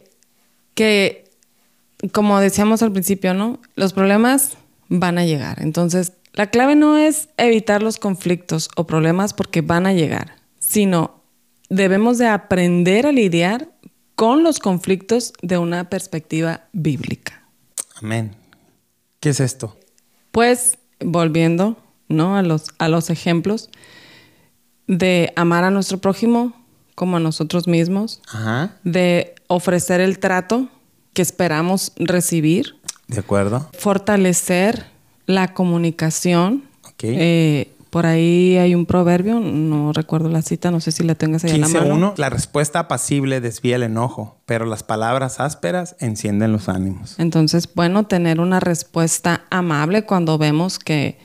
que 0.75 1.31
como 2.11 2.41
decíamos 2.41 2.83
al 2.83 2.91
principio, 2.91 3.35
¿no? 3.35 3.61
Los 3.77 3.93
problemas 3.93 4.57
van 4.89 5.17
a 5.19 5.25
llegar. 5.25 5.63
Entonces, 5.63 6.13
la 6.33 6.49
clave 6.49 6.75
no 6.75 6.99
es 6.99 7.29
evitar 7.37 7.85
los 7.85 7.99
conflictos 7.99 8.69
o 8.75 8.85
problemas 8.85 9.33
porque 9.33 9.61
van 9.61 9.87
a 9.87 9.93
llegar, 9.93 10.39
sino 10.59 11.23
debemos 11.69 12.19
de 12.19 12.27
aprender 12.27 13.07
a 13.07 13.13
lidiar 13.13 13.69
con 14.15 14.43
los 14.43 14.59
conflictos 14.59 15.33
de 15.43 15.59
una 15.59 15.89
perspectiva 15.91 16.63
bíblica. 16.73 17.43
Amén. 17.97 18.35
¿Qué 19.21 19.31
es 19.31 19.41
esto? 19.41 19.77
Pues 20.31 20.79
volviendo, 21.01 21.77
¿no? 22.09 22.37
A 22.37 22.43
los, 22.43 22.67
a 22.79 22.89
los 22.89 23.11
ejemplos 23.11 23.71
de 24.87 25.33
amar 25.37 25.65
a 25.65 25.71
nuestro 25.71 25.99
prójimo 25.99 26.53
como 26.95 27.17
a 27.17 27.21
nosotros 27.21 27.67
mismos, 27.67 28.21
Ajá. 28.29 28.77
de 28.85 29.35
ofrecer 29.49 30.01
el 30.01 30.19
trato 30.19 30.69
que 31.13 31.23
esperamos 31.23 31.93
recibir, 31.97 32.77
¿De 33.09 33.19
acuerdo? 33.21 33.69
fortalecer 33.79 34.87
la 35.27 35.55
comunicación. 35.55 36.65
Ok. 36.85 37.03
Eh, 37.05 37.74
por 37.95 38.07
ahí 38.07 38.57
hay 38.57 38.75
un 38.75 38.87
proverbio, 38.87 39.39
no 39.39 39.93
recuerdo 39.93 40.29
la 40.29 40.43
cita, 40.43 40.73
no 40.73 40.81
sé 40.81 40.91
si 40.91 41.05
la 41.05 41.15
tengas 41.15 41.45
ahí 41.45 41.53
en 41.53 41.61
la 41.61 41.69
mano. 41.69 41.95
15.1. 41.95 42.15
La 42.17 42.29
respuesta 42.29 42.81
apacible 42.81 43.41
desvía 43.41 43.77
el 43.77 43.85
enojo, 43.85 44.41
pero 44.47 44.67
las 44.67 44.83
palabras 44.83 45.39
ásperas 45.39 45.95
encienden 46.01 46.51
los 46.51 46.69
ánimos. 46.69 47.15
Entonces, 47.21 47.69
bueno, 47.73 48.07
tener 48.09 48.41
una 48.41 48.59
respuesta 48.59 49.43
amable 49.49 50.03
cuando 50.07 50.39
vemos 50.39 50.81
que 50.81 51.19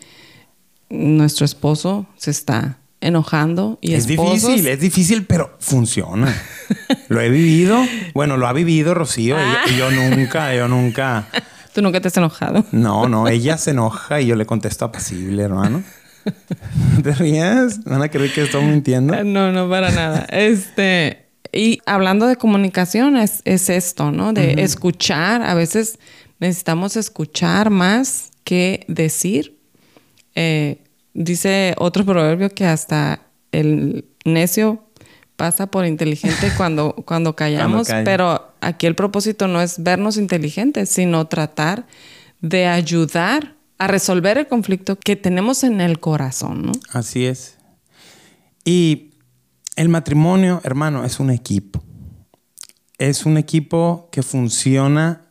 nuestro 0.91 1.43
esposo 1.43 2.05
se 2.17 2.29
está 2.29 2.77
enojando 3.01 3.79
y 3.81 3.95
es 3.95 4.07
esposos- 4.07 4.33
difícil, 4.49 4.67
es 4.67 4.79
difícil, 4.79 5.25
pero 5.25 5.55
funciona. 5.59 6.31
lo 7.07 7.19
he 7.19 7.29
vivido. 7.29 7.79
Bueno, 8.13 8.37
lo 8.37 8.45
ha 8.47 8.53
vivido 8.53 8.93
Rocío 8.93 9.37
y- 9.39 9.71
y 9.73 9.77
yo 9.77 9.89
nunca, 9.89 10.53
yo 10.53 10.67
nunca. 10.67 11.29
Tú 11.73 11.81
nunca 11.81 11.99
te 11.99 12.09
has 12.09 12.17
enojado. 12.17 12.63
No, 12.71 13.07
no, 13.09 13.27
ella 13.27 13.57
se 13.57 13.71
enoja 13.71 14.21
y 14.21 14.27
yo 14.27 14.35
le 14.35 14.45
contesto 14.45 14.85
apacible, 14.85 15.41
hermano. 15.41 15.81
¿No 16.25 17.01
¿Te 17.03 17.13
rías? 17.13 17.83
¿Van 17.83 18.01
a 18.01 18.09
creer 18.09 18.33
que 18.33 18.43
estoy 18.43 18.63
mintiendo? 18.63 19.13
Ah, 19.13 19.23
No, 19.23 19.51
no, 19.51 19.69
para 19.69 19.91
nada. 19.91 20.25
Este, 20.29 21.25
y 21.51 21.79
hablando 21.85 22.27
de 22.27 22.35
comunicación, 22.35 23.17
es, 23.17 23.41
es 23.45 23.69
esto, 23.69 24.11
¿no? 24.11 24.33
De 24.33 24.61
escuchar. 24.61 25.41
A 25.41 25.53
veces 25.53 25.99
necesitamos 26.39 26.95
escuchar 26.97 27.69
más 27.69 28.31
que 28.43 28.85
decir. 28.87 29.57
Eh, 30.35 30.81
dice 31.13 31.73
otro 31.77 32.05
proverbio 32.05 32.49
que 32.49 32.65
hasta 32.65 33.21
el 33.51 34.05
necio 34.25 34.83
pasa 35.35 35.67
por 35.67 35.85
inteligente 35.85 36.51
cuando, 36.57 36.93
cuando 37.05 37.35
callamos, 37.35 37.87
calla. 37.87 38.03
pero 38.03 38.53
aquí 38.61 38.85
el 38.85 38.95
propósito 38.95 39.47
no 39.47 39.61
es 39.61 39.81
vernos 39.81 40.17
inteligentes, 40.17 40.89
sino 40.89 41.27
tratar 41.27 41.87
de 42.41 42.67
ayudar 42.67 43.55
a 43.79 43.87
resolver 43.87 44.37
el 44.37 44.47
conflicto 44.47 44.97
que 44.97 45.15
tenemos 45.15 45.63
en 45.63 45.81
el 45.81 45.99
corazón, 45.99 46.65
¿no? 46.65 46.71
Así 46.91 47.25
es. 47.25 47.57
Y 48.65 49.13
el 49.75 49.89
matrimonio, 49.89 50.61
hermano, 50.63 51.05
es 51.05 51.19
un 51.19 51.31
equipo. 51.31 51.81
Es 52.97 53.25
un 53.25 53.37
equipo 53.37 54.09
que 54.11 54.21
funciona 54.21 55.21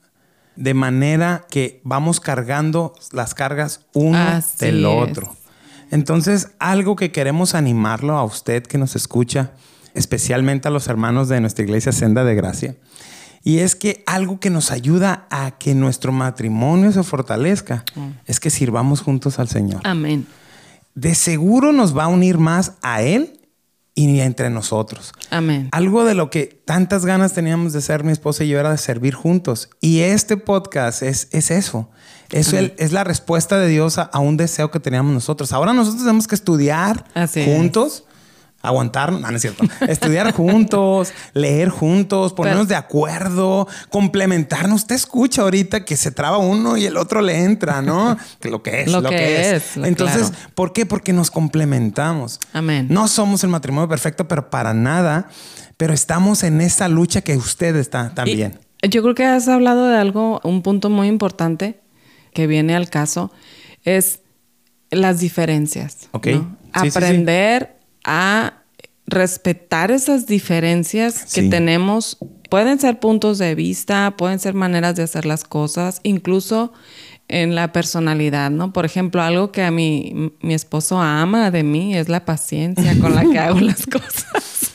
de 0.56 0.74
manera 0.74 1.46
que 1.50 1.80
vamos 1.84 2.18
cargando 2.20 2.94
las 3.12 3.34
cargas 3.34 3.86
uno 3.92 4.18
Así 4.18 4.56
del 4.64 4.80
es. 4.80 4.86
otro. 4.86 5.36
Entonces, 5.90 6.52
algo 6.58 6.96
que 6.96 7.12
queremos 7.12 7.54
animarlo 7.54 8.16
a 8.16 8.24
usted 8.24 8.62
que 8.62 8.78
nos 8.78 8.96
escucha, 8.96 9.52
especialmente 9.94 10.68
a 10.68 10.70
los 10.70 10.88
hermanos 10.88 11.28
de 11.28 11.40
nuestra 11.40 11.64
iglesia 11.64 11.92
Senda 11.92 12.24
de 12.24 12.34
Gracia, 12.34 12.76
y 13.48 13.60
es 13.60 13.74
que 13.76 14.02
algo 14.06 14.40
que 14.40 14.50
nos 14.50 14.70
ayuda 14.70 15.26
a 15.30 15.52
que 15.52 15.74
nuestro 15.74 16.12
matrimonio 16.12 16.92
se 16.92 17.02
fortalezca 17.02 17.84
es 18.26 18.40
que 18.40 18.50
sirvamos 18.50 19.00
juntos 19.00 19.38
al 19.38 19.48
Señor 19.48 19.80
Amén. 19.84 20.26
de 20.94 21.14
seguro 21.14 21.72
nos 21.72 21.96
va 21.96 22.04
a 22.04 22.08
unir 22.08 22.36
más 22.38 22.72
a 22.82 23.00
Él 23.02 23.40
y 23.94 24.20
entre 24.20 24.48
nosotros. 24.50 25.12
Amén. 25.30 25.70
Algo 25.72 26.04
de 26.04 26.14
lo 26.14 26.30
que 26.30 26.60
tantas 26.64 27.04
ganas 27.04 27.32
teníamos 27.32 27.72
de 27.72 27.80
ser 27.80 28.04
mi 28.04 28.12
esposa 28.12 28.44
y 28.44 28.48
yo 28.48 28.60
era 28.60 28.70
de 28.70 28.78
servir 28.78 29.12
juntos. 29.14 29.70
Y 29.80 30.00
este 30.00 30.36
podcast 30.36 31.02
es, 31.02 31.26
es 31.32 31.50
eso. 31.50 31.88
Es, 32.30 32.52
el- 32.52 32.74
es 32.78 32.92
la 32.92 33.02
respuesta 33.02 33.58
de 33.58 33.66
Dios 33.68 33.98
a, 33.98 34.02
a 34.02 34.18
un 34.20 34.36
deseo 34.36 34.70
que 34.70 34.78
teníamos 34.78 35.12
nosotros. 35.12 35.52
Ahora 35.52 35.72
nosotros 35.72 36.02
tenemos 36.02 36.28
que 36.28 36.36
estudiar 36.36 37.06
Así 37.14 37.40
es. 37.40 37.46
Aguantar, 38.60 39.12
no, 39.12 39.20
no 39.20 39.28
es 39.36 39.40
cierto. 39.40 39.64
Estudiar 39.88 40.32
juntos, 40.32 41.12
leer 41.32 41.68
juntos, 41.68 42.32
ponernos 42.32 42.66
Pero- 42.66 42.68
de 42.70 42.74
acuerdo, 42.74 43.68
complementarnos. 43.88 44.80
Usted 44.82 44.96
escucha 44.96 45.42
ahorita 45.42 45.84
que 45.84 45.96
se 45.96 46.10
traba 46.10 46.38
uno 46.38 46.76
y 46.76 46.84
el 46.84 46.96
otro 46.96 47.20
le 47.20 47.44
entra, 47.44 47.82
¿no? 47.82 48.16
Que 48.40 48.50
lo 48.50 48.62
que 48.62 48.82
es, 48.82 48.90
Lo 48.90 49.00
lo, 49.00 49.10
que 49.10 49.16
que, 49.16 49.40
es. 49.56 49.70
es, 49.70 49.76
lo- 49.76 49.86
Entonces, 49.86 50.30
claro. 50.30 50.50
¿por 50.54 50.72
qué? 50.72 50.86
Porque 50.86 51.12
nos 51.12 51.30
complementamos. 51.30 52.40
Amén. 52.52 52.88
No 52.90 53.06
somos 53.06 53.44
el 53.44 53.50
matrimonio 53.50 53.88
perfecto, 53.88 54.26
pero 54.26 54.50
para 54.50 54.74
nada. 54.74 55.28
Pero 55.76 55.94
estamos 55.94 56.42
en 56.42 56.60
esa 56.60 56.88
lucha 56.88 57.20
que 57.20 57.36
usted 57.36 57.76
está 57.76 58.12
también. 58.12 58.58
Y 58.82 58.88
yo 58.88 59.02
creo 59.02 59.14
que 59.14 59.24
has 59.24 59.46
hablado 59.46 59.86
de 59.86 59.96
algo, 59.96 60.40
un 60.42 60.62
punto 60.62 60.90
muy 60.90 61.06
importante 61.06 61.78
que 62.34 62.48
viene 62.48 62.74
al 62.74 62.90
caso, 62.90 63.30
es 63.84 64.20
las 64.90 65.20
diferencias. 65.20 66.08
Ok. 66.10 66.26
¿no? 66.28 66.56
Sí, 66.82 66.90
sí, 66.90 66.90
sí. 66.90 66.90
A 68.04 68.54
respetar 69.06 69.90
esas 69.90 70.26
diferencias 70.26 71.32
que 71.32 71.42
tenemos. 71.44 72.18
Pueden 72.50 72.78
ser 72.78 73.00
puntos 73.00 73.38
de 73.38 73.54
vista, 73.54 74.14
pueden 74.16 74.38
ser 74.38 74.54
maneras 74.54 74.96
de 74.96 75.02
hacer 75.02 75.26
las 75.26 75.44
cosas, 75.44 76.00
incluso 76.02 76.72
en 77.28 77.54
la 77.54 77.72
personalidad, 77.72 78.50
¿no? 78.50 78.72
Por 78.72 78.86
ejemplo, 78.86 79.22
algo 79.22 79.52
que 79.52 79.62
a 79.62 79.70
mi, 79.70 80.32
mi 80.40 80.54
esposo 80.54 81.00
ama 81.00 81.50
de 81.50 81.62
mí 81.62 81.96
es 81.96 82.08
la 82.08 82.24
paciencia 82.24 82.98
con 83.00 83.14
la 83.14 83.22
que 83.22 83.38
hago 83.38 83.60
las 83.60 83.86
cosas. 83.86 84.72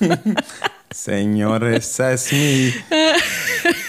Señor, 0.91 1.63
esa 1.65 2.13
es 2.13 2.31
mi, 2.31 2.71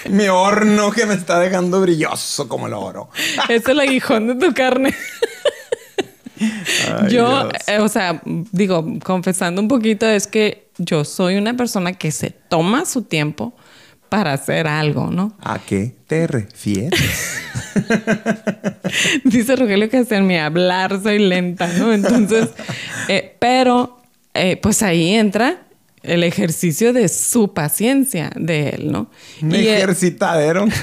mi 0.09 0.27
horno 0.27 0.91
que 0.91 1.05
me 1.05 1.13
está 1.13 1.39
dejando 1.39 1.81
brilloso 1.81 2.47
como 2.47 2.65
el 2.65 2.73
oro. 2.73 3.09
es 3.49 3.67
el 3.67 3.79
aguijón 3.79 4.27
de 4.27 4.47
tu 4.47 4.53
carne. 4.53 4.95
Ay, 6.99 7.11
yo, 7.11 7.49
eh, 7.67 7.79
o 7.79 7.87
sea, 7.87 8.21
digo, 8.25 8.85
confesando 9.03 9.61
un 9.61 9.67
poquito, 9.67 10.07
es 10.07 10.27
que 10.27 10.69
yo 10.77 11.05
soy 11.05 11.35
una 11.35 11.55
persona 11.55 11.93
que 11.93 12.11
se 12.11 12.31
toma 12.31 12.85
su 12.85 13.03
tiempo 13.03 13.55
para 14.09 14.33
hacer 14.33 14.67
algo, 14.67 15.09
¿no? 15.11 15.35
¿A 15.41 15.59
qué 15.59 15.93
te 16.07 16.27
refieres? 16.27 17.41
Dice 19.23 19.55
Rogelio 19.55 19.89
que 19.89 20.05
mi 20.21 20.37
hablar 20.37 21.01
soy 21.01 21.19
lenta, 21.19 21.67
¿no? 21.67 21.91
Entonces, 21.91 22.49
eh, 23.09 23.35
pero 23.39 24.01
eh, 24.33 24.57
pues 24.57 24.83
ahí 24.83 25.15
entra 25.15 25.63
el 26.03 26.23
ejercicio 26.23 26.93
de 26.93 27.09
su 27.09 27.53
paciencia 27.53 28.31
de 28.35 28.69
él, 28.69 28.91
¿no? 28.91 29.09
Un 29.41 29.55
Y, 29.55 29.67
ejercitadero. 29.67 30.65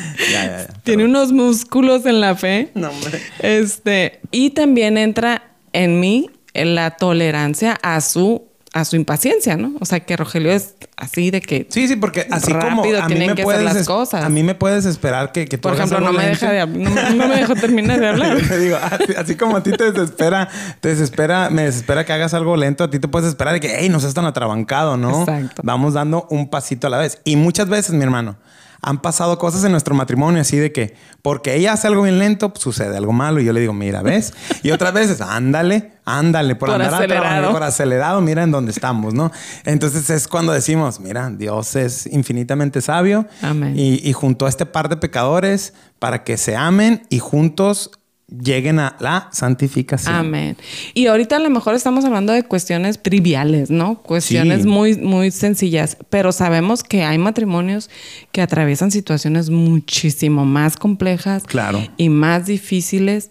ya, 0.32 0.44
ya, 0.46 0.66
ya. 0.68 0.74
tiene 0.84 1.04
unos 1.04 1.32
músculos 1.32 2.06
en 2.06 2.20
la 2.20 2.34
fe. 2.36 2.70
No, 2.74 2.90
hombre. 2.90 3.20
Este, 3.40 4.20
y 4.30 4.50
también 4.50 4.96
entra 4.98 5.42
en 5.72 6.00
mí 6.00 6.30
la 6.54 6.92
tolerancia 6.92 7.78
a 7.82 8.00
su 8.00 8.50
a 8.74 8.86
su 8.86 8.96
impaciencia, 8.96 9.58
¿no? 9.58 9.74
O 9.80 9.84
sea, 9.84 10.00
que 10.00 10.16
Rogelio 10.16 10.50
es 10.50 10.76
así 10.96 11.30
de 11.30 11.42
que 11.42 11.66
Sí, 11.68 11.88
sí, 11.88 11.96
porque 11.96 12.26
así 12.30 12.54
como 12.54 12.82
a 12.82 12.86
mí 12.86 12.90
tienen 13.06 13.18
me 13.18 13.34
que 13.34 13.42
hacer 13.42 13.44
puedes 13.44 13.62
las 13.64 13.86
cosas. 13.86 14.24
a 14.24 14.30
mí 14.30 14.42
me 14.42 14.54
puedes 14.54 14.86
esperar 14.86 15.30
que, 15.30 15.44
que 15.44 15.58
tú 15.58 15.68
por 15.68 15.74
ejemplo, 15.76 16.00
no 16.00 16.10
me 16.10 16.24
deja 16.26 16.50
de 16.50 16.66
no, 16.66 16.88
me- 16.90 17.10
no 17.14 17.28
me 17.28 17.36
dejó 17.36 17.54
terminar 17.54 18.00
de 18.00 18.08
hablar. 18.08 18.38
Te 18.40 18.58
digo, 18.58 18.78
así, 18.82 19.12
así 19.14 19.34
como 19.36 19.58
a 19.58 19.62
ti 19.62 19.72
te 19.72 19.92
desespera, 19.92 20.48
te 20.80 20.88
desespera, 20.88 21.50
me 21.50 21.64
desespera 21.64 22.06
que 22.06 22.14
hagas 22.14 22.32
algo 22.32 22.56
lento, 22.56 22.82
a 22.84 22.88
ti 22.90 22.98
te 22.98 23.08
puedes 23.08 23.28
esperar 23.28 23.52
de 23.52 23.60
que, 23.60 23.76
hey, 23.78 23.90
no 23.90 24.00
seas 24.00 24.14
tan 24.14 24.24
atrabancado, 24.24 24.96
¿no? 24.96 25.20
Exacto. 25.20 25.60
Vamos 25.62 25.92
dando 25.92 26.26
un 26.30 26.48
pasito 26.48 26.86
a 26.86 26.90
la 26.90 26.96
vez. 26.96 27.20
Y 27.24 27.36
muchas 27.36 27.68
veces, 27.68 27.90
mi 27.94 28.04
hermano, 28.04 28.36
han 28.82 29.00
pasado 29.00 29.38
cosas 29.38 29.62
en 29.62 29.70
nuestro 29.70 29.94
matrimonio 29.94 30.40
así 30.42 30.56
de 30.56 30.72
que, 30.72 30.96
porque 31.22 31.54
ella 31.54 31.72
hace 31.74 31.86
algo 31.86 32.02
bien 32.02 32.18
lento, 32.18 32.52
pues, 32.52 32.62
sucede 32.62 32.96
algo 32.96 33.12
malo. 33.12 33.40
Y 33.40 33.44
yo 33.44 33.52
le 33.52 33.60
digo, 33.60 33.72
mira, 33.72 34.02
¿ves? 34.02 34.34
Y 34.64 34.72
otras 34.72 34.92
veces, 34.92 35.20
ándale, 35.20 35.92
ándale, 36.04 36.56
por, 36.56 36.68
Por 36.68 36.82
andar 36.82 36.94
acelerado. 36.94 37.52
por 37.52 37.62
acelerado, 37.62 38.20
mira 38.20 38.42
en 38.42 38.50
dónde 38.50 38.72
estamos, 38.72 39.14
¿no? 39.14 39.30
Entonces 39.64 40.10
es 40.10 40.26
cuando 40.26 40.52
decimos, 40.52 40.98
mira, 40.98 41.30
Dios 41.30 41.76
es 41.76 42.06
infinitamente 42.06 42.80
sabio. 42.80 43.26
Amén. 43.40 43.74
Y, 43.78 44.06
y 44.06 44.12
juntó 44.12 44.46
a 44.46 44.48
este 44.48 44.66
par 44.66 44.88
de 44.88 44.96
pecadores 44.96 45.74
para 46.00 46.24
que 46.24 46.36
se 46.36 46.56
amen 46.56 47.06
y 47.08 47.20
juntos 47.20 47.92
lleguen 48.40 48.78
a 48.78 48.96
la 49.00 49.28
santificación. 49.32 50.14
Amén. 50.14 50.56
Y 50.94 51.06
ahorita 51.06 51.36
a 51.36 51.38
lo 51.38 51.50
mejor 51.50 51.74
estamos 51.74 52.04
hablando 52.04 52.32
de 52.32 52.42
cuestiones 52.44 53.02
triviales, 53.02 53.70
¿no? 53.70 54.02
Cuestiones 54.02 54.62
Sí. 54.62 54.68
muy, 54.68 54.96
muy 54.96 55.30
sencillas, 55.30 55.96
pero 56.10 56.32
sabemos 56.32 56.82
que 56.82 57.02
hay 57.04 57.18
matrimonios 57.18 57.90
que 58.32 58.40
atraviesan 58.42 58.90
situaciones 58.90 59.50
muchísimo 59.50 60.44
más 60.46 60.76
complejas 60.76 61.44
Claro. 61.44 61.80
y 61.96 62.08
más 62.08 62.46
difíciles, 62.46 63.30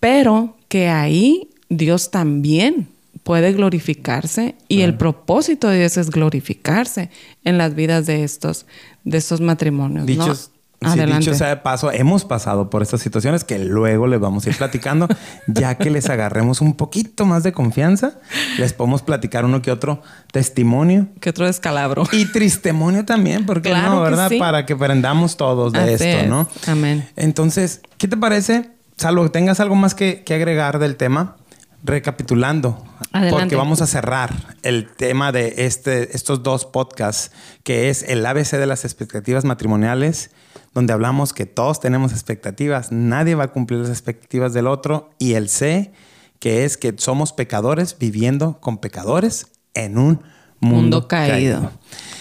pero 0.00 0.56
que 0.68 0.88
ahí 0.88 1.48
Dios 1.68 2.10
también 2.10 2.88
puede 3.22 3.52
glorificarse 3.52 4.54
y 4.66 4.80
el 4.80 4.96
propósito 4.96 5.68
de 5.68 5.78
Dios 5.80 5.96
es 5.98 6.10
glorificarse 6.10 7.10
en 7.44 7.58
las 7.58 7.74
vidas 7.74 8.06
de 8.06 8.24
estos, 8.24 8.66
de 9.04 9.18
estos 9.18 9.40
matrimonios. 9.40 10.06
¿no? 10.06 10.34
Sí, 10.82 10.86
Adelante. 10.86 11.26
dicho 11.26 11.34
sea 11.34 11.48
de 11.48 11.56
paso, 11.58 11.92
hemos 11.92 12.24
pasado 12.24 12.70
por 12.70 12.80
estas 12.82 13.02
situaciones 13.02 13.44
que 13.44 13.58
luego 13.58 14.06
les 14.06 14.18
vamos 14.18 14.46
a 14.46 14.50
ir 14.50 14.56
platicando, 14.56 15.08
ya 15.46 15.74
que 15.76 15.90
les 15.90 16.08
agarremos 16.08 16.62
un 16.62 16.74
poquito 16.74 17.26
más 17.26 17.42
de 17.42 17.52
confianza, 17.52 18.14
les 18.56 18.72
podemos 18.72 19.02
platicar 19.02 19.44
uno 19.44 19.60
que 19.60 19.70
otro 19.70 20.00
testimonio 20.32 21.08
¿Qué 21.20 21.28
otro 21.30 21.44
descalabro? 21.44 22.04
y 22.12 22.24
tristemonio 22.24 23.04
también, 23.04 23.44
porque 23.44 23.68
Claro 23.68 23.90
no, 23.96 24.04
que 24.04 24.10
¿verdad? 24.10 24.28
sí. 24.30 24.38
Para 24.38 24.64
que 24.64 24.72
aprendamos 24.72 25.36
todos 25.36 25.74
de 25.74 25.92
esto, 25.92 26.04
es. 26.04 26.28
¿no? 26.28 26.48
Amén. 26.66 27.06
Entonces, 27.16 27.82
¿qué 27.98 28.08
te 28.08 28.16
parece? 28.16 28.70
Salvo 28.96 29.22
que 29.24 29.28
tengas 29.30 29.60
algo 29.60 29.74
más 29.74 29.94
que, 29.94 30.22
que 30.24 30.32
agregar 30.32 30.78
del 30.78 30.96
tema, 30.96 31.36
recapitulando, 31.84 32.82
Adelante. 33.12 33.38
porque 33.40 33.56
vamos 33.56 33.82
a 33.82 33.86
cerrar 33.86 34.32
el 34.62 34.88
tema 34.88 35.32
de 35.32 35.54
este, 35.58 36.16
estos 36.16 36.42
dos 36.42 36.64
podcasts, 36.64 37.32
que 37.64 37.90
es 37.90 38.02
el 38.02 38.24
ABC 38.24 38.52
de 38.52 38.66
las 38.66 38.84
expectativas 38.84 39.44
matrimoniales, 39.44 40.30
donde 40.74 40.92
hablamos 40.92 41.32
que 41.32 41.46
todos 41.46 41.80
tenemos 41.80 42.12
expectativas, 42.12 42.92
nadie 42.92 43.34
va 43.34 43.44
a 43.44 43.48
cumplir 43.48 43.80
las 43.80 43.90
expectativas 43.90 44.52
del 44.52 44.66
otro, 44.66 45.10
y 45.18 45.34
el 45.34 45.48
C, 45.48 45.92
que 46.38 46.64
es 46.64 46.76
que 46.76 46.94
somos 46.98 47.32
pecadores 47.32 47.96
viviendo 47.98 48.60
con 48.60 48.78
pecadores 48.78 49.48
en 49.74 49.98
un 49.98 50.22
mundo, 50.60 50.80
Mundo 51.00 51.08
caído. 51.08 51.32
caído. 51.60 51.72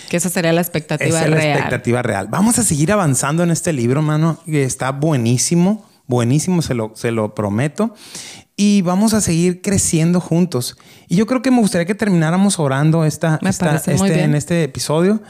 Que 0.10 0.18
esa 0.18 0.30
sería 0.30 0.52
la 0.54 0.62
expectativa 0.62 1.10
Esa 1.10 1.26
es 1.26 1.30
la 1.30 1.36
real. 1.36 1.52
expectativa 1.58 2.02
real. 2.02 2.28
Vamos 2.30 2.58
a 2.58 2.64
seguir 2.64 2.92
avanzando 2.92 3.44
en 3.44 3.52
este 3.52 3.74
libro, 3.74 4.02
mano. 4.02 4.40
que 4.46 4.64
Está 4.64 4.92
buenísimo, 4.92 5.86
buenísimo, 6.08 6.62
se 6.64 6.74
lo, 6.74 6.92
se 6.96 7.12
lo 7.12 7.36
prometo. 7.36 7.94
Y 8.56 8.82
vamos 8.82 9.14
a 9.14 9.22
seguir 9.22 9.62
creciendo 9.62 10.20
juntos. 10.20 10.78
Y 11.08 11.16
yo 11.16 11.26
creo 11.28 11.42
que 11.42 11.52
me 11.52 11.60
gustaría 11.60 11.86
que 11.86 11.96
termináramos 11.96 12.60
orando 12.60 13.06
esta, 13.06 13.40
este- 13.44 14.24
en 14.24 14.36
este 14.36 14.64
episodio. 14.64 15.22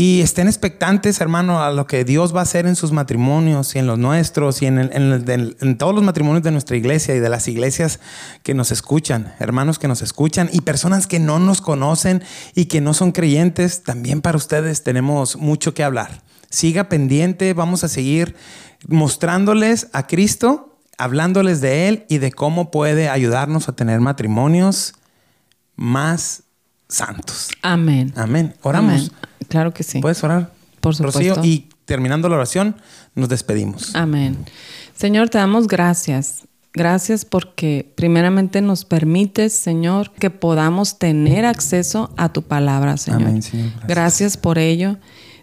Y 0.00 0.20
estén 0.20 0.46
expectantes, 0.46 1.20
hermano, 1.20 1.60
a 1.60 1.72
lo 1.72 1.88
que 1.88 2.04
Dios 2.04 2.32
va 2.32 2.38
a 2.38 2.42
hacer 2.44 2.66
en 2.66 2.76
sus 2.76 2.92
matrimonios 2.92 3.74
y 3.74 3.80
en 3.80 3.88
los 3.88 3.98
nuestros 3.98 4.62
y 4.62 4.66
en, 4.66 4.78
el- 4.78 4.92
en 4.92 5.02
el- 5.12 5.24
del- 5.24 5.56
en 5.60 5.76
todos 5.76 5.92
los 5.92 6.04
matrimonios 6.04 6.44
de 6.44 6.52
nuestra 6.52 6.76
iglesia 6.76 7.16
y 7.16 7.18
de 7.18 7.28
las 7.28 7.48
iglesias 7.48 7.98
que 8.44 8.54
nos 8.54 8.70
escuchan, 8.70 9.34
hermanos 9.40 9.80
que 9.80 9.88
nos 9.88 10.00
escuchan 10.02 10.50
y 10.52 10.60
personas 10.60 11.08
que 11.08 11.18
no 11.18 11.40
nos 11.40 11.60
conocen 11.60 12.22
y 12.54 12.66
que 12.66 12.80
no 12.80 12.94
son 12.94 13.10
creyentes. 13.10 13.82
También 13.82 14.20
para 14.20 14.36
ustedes 14.36 14.84
tenemos 14.84 15.34
mucho 15.36 15.74
que 15.74 15.82
hablar. 15.82 16.22
Siga 16.48 16.88
pendiente, 16.88 17.52
vamos 17.52 17.82
a 17.82 17.88
seguir 17.88 18.36
mostrándoles 18.86 19.88
a 19.92 20.06
Cristo, 20.06 20.78
hablándoles 20.96 21.60
de 21.60 21.88
Él 21.88 22.04
y 22.08 22.18
de 22.18 22.30
cómo 22.30 22.70
puede 22.70 23.08
ayudarnos 23.08 23.68
a 23.68 23.72
tener 23.74 24.00
matrimonios 24.00 24.94
más 25.74 26.44
santos. 26.88 27.48
Amén. 27.62 28.12
Amén. 28.16 28.54
Oramos. 28.62 28.92
Amén. 28.92 29.27
Claro 29.48 29.72
que 29.72 29.82
sí. 29.82 30.00
¿Puedes 30.00 30.22
orar? 30.24 30.52
Por 30.80 30.94
supuesto. 30.94 31.20
Rocío, 31.20 31.44
y 31.44 31.68
terminando 31.84 32.28
la 32.28 32.36
oración, 32.36 32.76
nos 33.14 33.28
despedimos. 33.28 33.94
Amén. 33.94 34.36
Señor, 34.94 35.28
te 35.28 35.38
damos 35.38 35.66
gracias. 35.66 36.42
Gracias 36.74 37.24
porque 37.24 37.90
primeramente 37.96 38.60
nos 38.60 38.84
permites, 38.84 39.52
Señor, 39.52 40.12
que 40.12 40.30
podamos 40.30 40.98
tener 40.98 41.44
acceso 41.46 42.12
a 42.16 42.32
tu 42.32 42.42
palabra, 42.42 42.96
Señor. 42.96 43.22
Amén, 43.22 43.42
Señor. 43.42 43.70
Gracias. 43.70 43.88
Gracias 43.88 44.36
por 44.36 44.58
ello. 44.58 44.98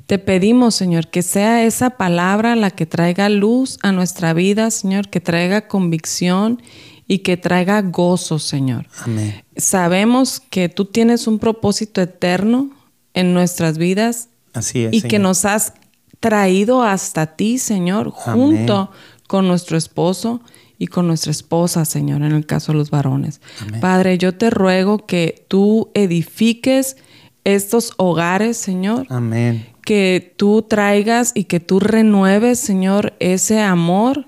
Te 0.06 0.20
pedimos, 0.20 0.76
Señor, 0.76 1.08
que 1.08 1.24
sea 1.24 1.64
esa 1.64 1.92
palabra 1.92 2.56
la 2.56 2.70
que 2.70 2.86
traiga 2.86 3.28
luz 3.28 3.80
a 3.82 3.92
nuestra 3.92 4.34
vida, 4.34 4.70
Señor, 4.70 5.10
que 5.10 5.20
traiga 5.20 5.68
convicción 5.68 6.62
y 7.08 7.20
que 7.20 7.38
traiga 7.38 7.82
gozo, 7.82 8.38
Señor. 8.38 8.86
Amén. 9.04 9.44
Sabemos 9.58 10.40
que 10.40 10.70
tú 10.70 10.86
tienes 10.86 11.28
un 11.28 11.40
propósito 11.40 12.02
eterno 12.02 12.70
en 13.16 13.34
nuestras 13.34 13.78
vidas 13.80 14.30
Así 14.54 14.84
es. 14.86 14.94
y 14.94 15.02
que 15.02 15.18
nos 15.20 15.44
has 15.46 15.74
traído 16.20 16.84
hasta 16.84 17.36
ti, 17.36 17.58
Señor, 17.58 18.14
Amén. 18.26 18.40
junto 18.58 18.92
con 19.28 19.48
nuestro 19.48 19.78
esposo 19.78 20.42
y 20.78 20.88
con 20.88 21.08
nuestra 21.08 21.32
esposa, 21.32 21.86
Señor, 21.86 22.22
en 22.22 22.32
el 22.34 22.46
caso 22.46 22.72
de 22.72 22.78
los 22.78 22.90
varones. 22.92 23.42
Padre, 23.82 24.18
yo 24.18 24.36
te 24.36 24.50
ruego 24.50 25.06
que 25.06 25.46
tú 25.48 25.90
edifiques 25.94 26.98
estos 27.44 27.94
hogares, 27.98 28.58
Señor, 28.58 29.06
Amén. 29.10 29.68
que 29.84 30.34
tú 30.38 30.64
traigas 30.64 31.32
y 31.36 31.46
que 31.46 31.60
tú 31.60 31.80
renueves, 31.80 32.60
Señor, 32.60 33.14
ese 33.20 33.62
amor 33.62 34.26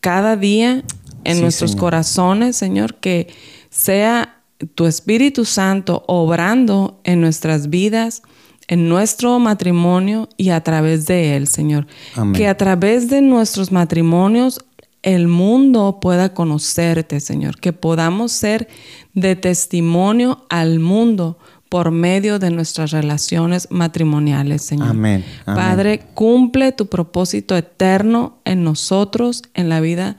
cada 0.00 0.36
día 0.36 0.82
en 1.24 1.36
Sí, 1.36 1.42
nuestros 1.42 1.72
Señor. 1.72 1.80
corazones, 1.80 2.56
Señor, 2.56 2.94
que 2.96 3.28
sea 3.70 4.35
tu 4.74 4.86
Espíritu 4.86 5.44
Santo 5.44 6.04
obrando 6.06 7.00
en 7.04 7.20
nuestras 7.20 7.68
vidas, 7.68 8.22
en 8.68 8.88
nuestro 8.88 9.38
matrimonio 9.38 10.28
y 10.36 10.50
a 10.50 10.62
través 10.62 11.06
de 11.06 11.36
él, 11.36 11.46
Señor. 11.46 11.86
Amén. 12.14 12.34
Que 12.34 12.48
a 12.48 12.56
través 12.56 13.08
de 13.08 13.22
nuestros 13.22 13.70
matrimonios 13.70 14.60
el 15.02 15.28
mundo 15.28 15.98
pueda 16.00 16.34
conocerte, 16.34 17.20
Señor. 17.20 17.60
Que 17.60 17.72
podamos 17.72 18.32
ser 18.32 18.68
de 19.14 19.36
testimonio 19.36 20.44
al 20.48 20.80
mundo 20.80 21.38
por 21.68 21.90
medio 21.90 22.38
de 22.38 22.50
nuestras 22.50 22.90
relaciones 22.90 23.68
matrimoniales, 23.70 24.62
Señor. 24.62 24.88
Amén. 24.88 25.24
Amén. 25.44 25.64
Padre, 25.64 26.02
cumple 26.14 26.72
tu 26.72 26.86
propósito 26.86 27.56
eterno 27.56 28.38
en 28.44 28.64
nosotros, 28.64 29.42
en 29.54 29.68
la 29.68 29.80
vida 29.80 30.16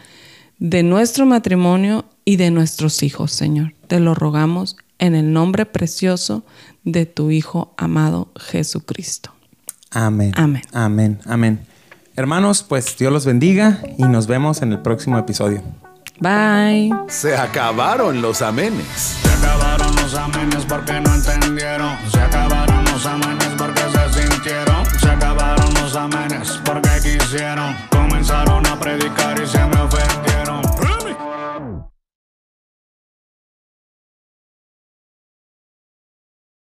de 0.60 0.84
nuestro 0.84 1.26
matrimonio 1.26 2.06
y 2.26 2.36
de 2.38 2.52
nuestros 2.52 3.04
hijos, 3.04 3.32
Señor. 3.32 3.74
Te 3.88 4.00
lo 4.00 4.14
rogamos 4.14 4.78
en 5.00 5.16
el 5.16 5.34
nombre 5.34 5.66
precioso 5.66 6.44
de 6.84 7.06
tu 7.06 7.32
Hijo 7.32 7.74
amado 7.78 8.30
Jesucristo. 8.38 9.34
Amén. 9.92 10.34
Amén. 10.36 10.64
Amén. 10.74 11.20
Amén. 11.26 11.60
Hermanos, 12.16 12.64
pues 12.64 12.98
Dios 12.98 13.14
los 13.14 13.26
bendiga 13.26 13.80
y 13.98 14.04
nos 14.04 14.28
vemos 14.28 14.62
en 14.62 14.74
el 14.74 14.80
próximo 14.80 15.18
episodio. 15.18 15.62
Bye. 16.20 16.92
Se 17.08 17.38
acabaron 17.38 18.22
los 18.22 18.42
amenes. 18.42 18.88
Se 18.88 19.30
acabaron 19.30 19.96
los 19.96 20.16
amenes 20.16 20.66
porque 20.66 21.00
no 21.00 21.14
entendieron. 21.14 21.96
Se 22.12 22.20
acabaron 22.20 22.84
los 22.86 23.06
amenes 23.06 23.50
porque 23.58 23.82
se 23.82 24.24
sintieron. 24.24 24.86
Se 25.00 25.10
acabaron 25.10 25.74
los 25.76 25.96
amenes 25.96 26.60
porque 26.66 26.90
quisieron. 27.04 27.97